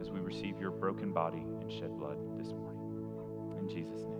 [0.00, 2.80] as we receive your broken body and shed blood this morning.
[3.58, 4.19] In Jesus' name,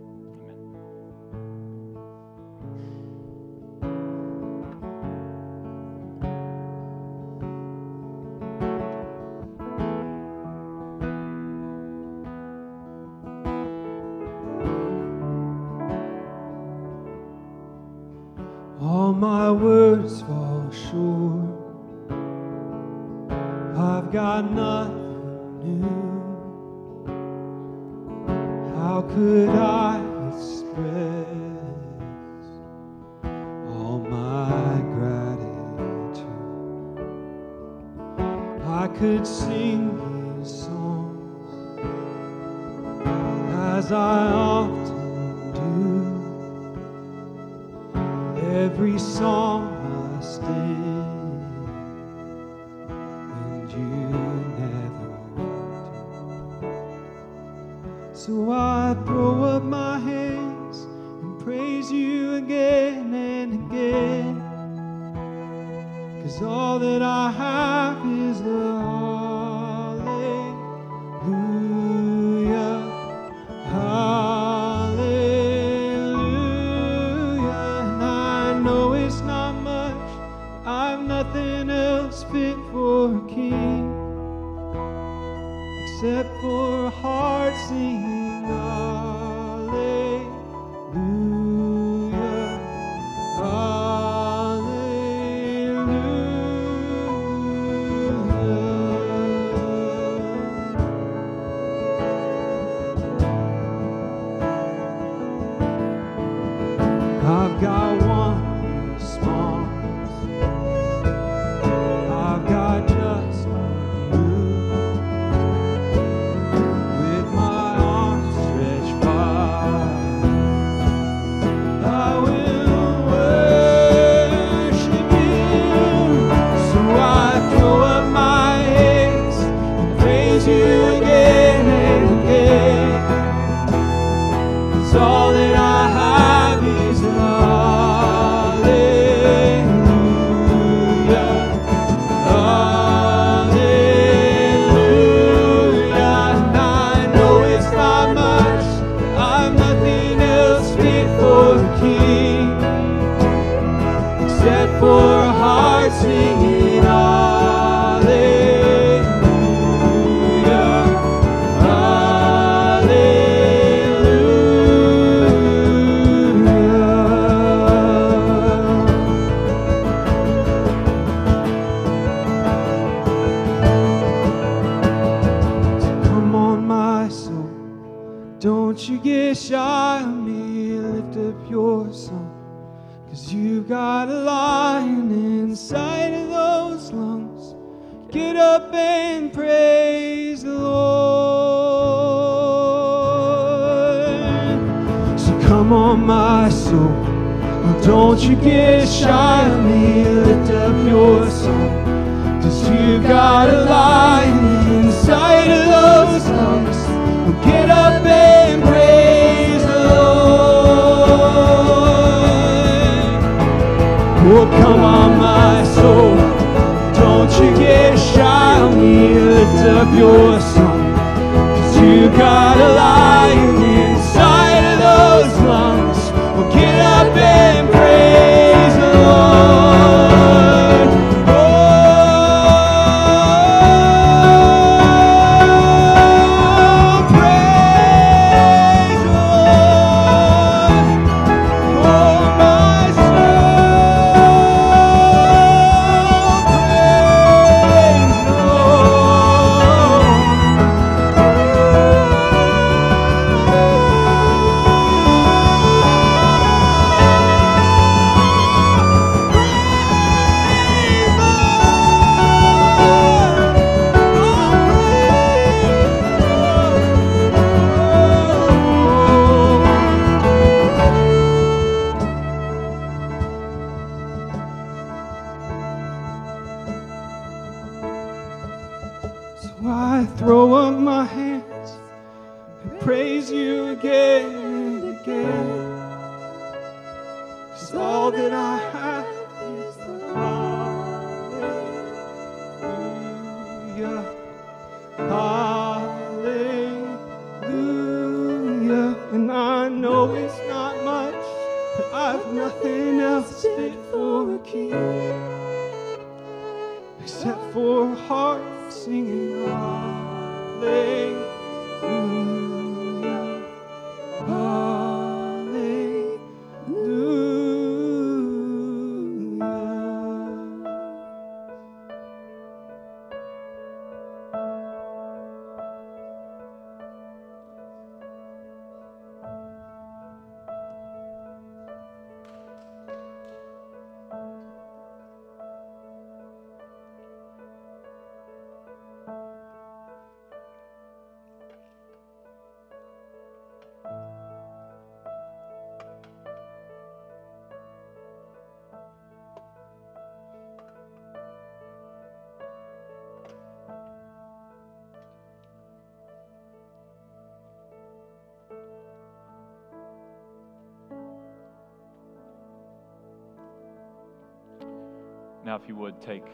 [365.71, 366.25] you would, take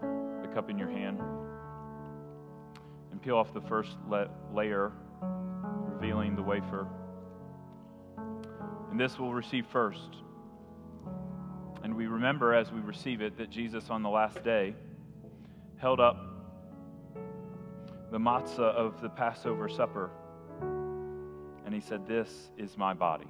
[0.00, 1.20] the cup in your hand
[3.10, 6.86] and peel off the first la- layer, revealing the wafer.
[8.90, 10.16] And this we'll receive first.
[11.82, 14.74] And we remember as we receive it that Jesus on the last day
[15.76, 16.24] held up
[18.10, 20.08] the matzah of the Passover supper.
[21.66, 23.28] And he said, This is my body.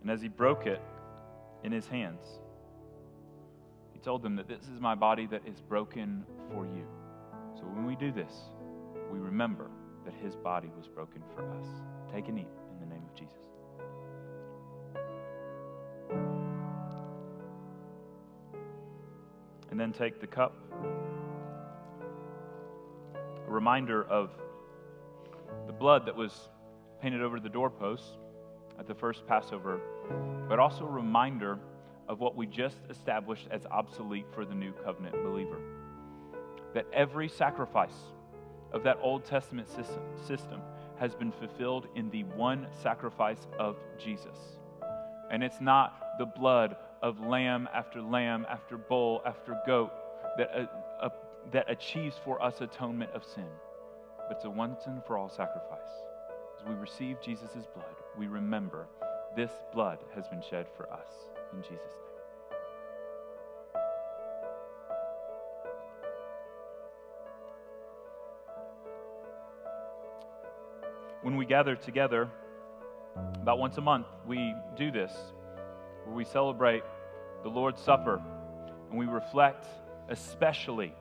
[0.00, 0.80] And as he broke it
[1.62, 2.24] in his hands,
[4.02, 6.86] told them that this is my body that is broken for you.
[7.54, 8.32] So when we do this,
[9.12, 9.70] we remember
[10.04, 11.66] that his body was broken for us.
[12.12, 13.36] Take and eat in the name of Jesus.
[19.70, 20.54] And then take the cup.
[23.14, 24.30] A reminder of
[25.66, 26.48] the blood that was
[27.00, 28.16] painted over the doorposts
[28.78, 29.80] at the first Passover,
[30.48, 31.58] but also a reminder
[32.08, 35.60] of what we just established as obsolete for the new covenant believer.
[36.74, 37.94] That every sacrifice
[38.72, 40.60] of that Old Testament system, system
[40.98, 44.36] has been fulfilled in the one sacrifice of Jesus.
[45.30, 49.90] And it's not the blood of lamb after lamb after bull after goat
[50.38, 50.66] that, uh,
[51.04, 51.08] uh,
[51.52, 53.48] that achieves for us atonement of sin,
[54.28, 55.80] but it's a once and for all sacrifice.
[56.58, 58.86] As we receive Jesus' blood, we remember
[59.36, 61.31] this blood has been shed for us.
[61.52, 62.02] In Jesus' name.
[71.22, 72.28] When we gather together,
[73.34, 75.12] about once a month, we do this
[76.04, 76.82] where we celebrate
[77.42, 78.20] the Lord's Supper
[78.90, 79.66] and we reflect
[80.08, 80.94] especially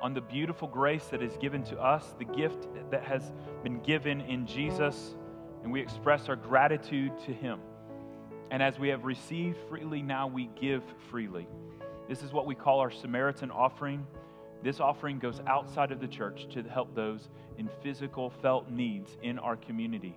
[0.00, 3.32] on the beautiful grace that is given to us, the gift that has
[3.62, 5.14] been given in Jesus,
[5.62, 7.60] and we express our gratitude to Him.
[8.50, 11.46] And as we have received freely, now we give freely.
[12.08, 14.06] This is what we call our Samaritan offering.
[14.62, 19.38] This offering goes outside of the church to help those in physical, felt needs in
[19.38, 20.16] our community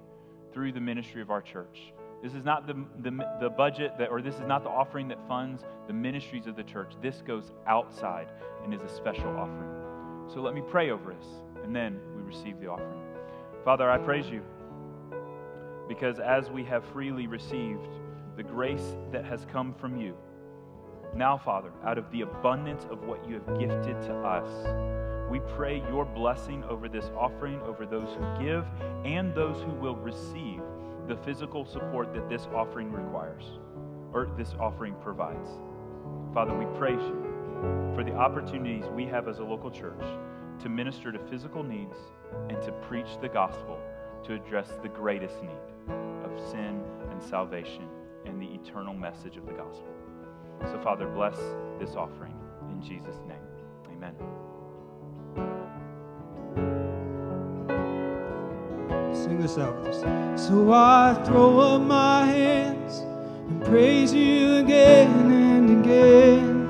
[0.54, 1.94] through the ministry of our church.
[2.24, 5.28] This is not the, the, the budget that, or this is not the offering that
[5.28, 6.94] funds the ministries of the church.
[7.02, 8.28] This goes outside
[8.64, 10.30] and is a special offering.
[10.32, 11.26] So let me pray over us,
[11.64, 13.02] and then we receive the offering.
[13.66, 14.42] Father, I praise you
[15.88, 17.88] because as we have freely received
[18.36, 20.16] the grace that has come from you,
[21.14, 24.48] now, Father, out of the abundance of what you have gifted to us,
[25.30, 28.66] we pray your blessing over this offering, over those who give
[29.04, 30.62] and those who will receive
[31.08, 33.44] the physical support that this offering requires
[34.14, 35.50] or this offering provides.
[36.34, 40.04] Father, we praise you for the opportunities we have as a local church
[40.62, 41.98] to minister to physical needs
[42.50, 43.78] and to preach the gospel
[44.24, 47.88] to address the greatest need of sin and salvation
[48.26, 49.88] and the eternal message of the gospel.
[50.62, 51.38] So, Father, bless
[51.80, 52.36] this offering
[52.70, 53.38] in Jesus' name.
[53.92, 54.16] Amen.
[59.14, 60.48] Sing this out with us.
[60.48, 66.68] So I throw up my hands and praise you again and again.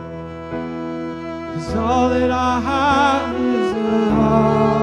[1.53, 4.80] Cause all that I have is a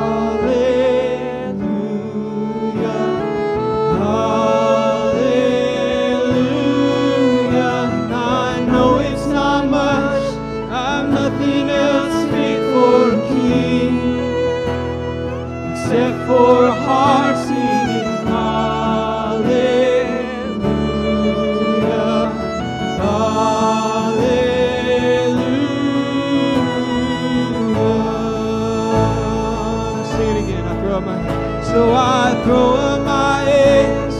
[32.48, 34.14] throw my hands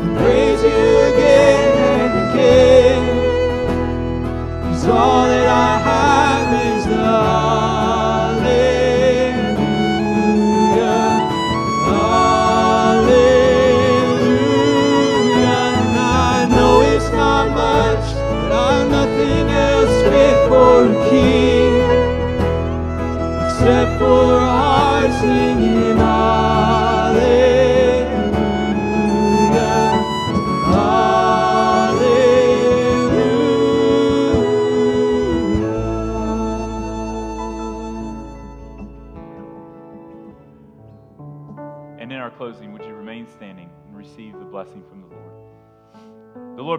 [0.00, 2.32] and praise you again and
[4.88, 6.86] all that I have is.
[15.52, 19.96] And I know it's not much, but I'm nothing else
[20.48, 20.78] for
[21.10, 21.74] king
[23.44, 25.10] except for a heart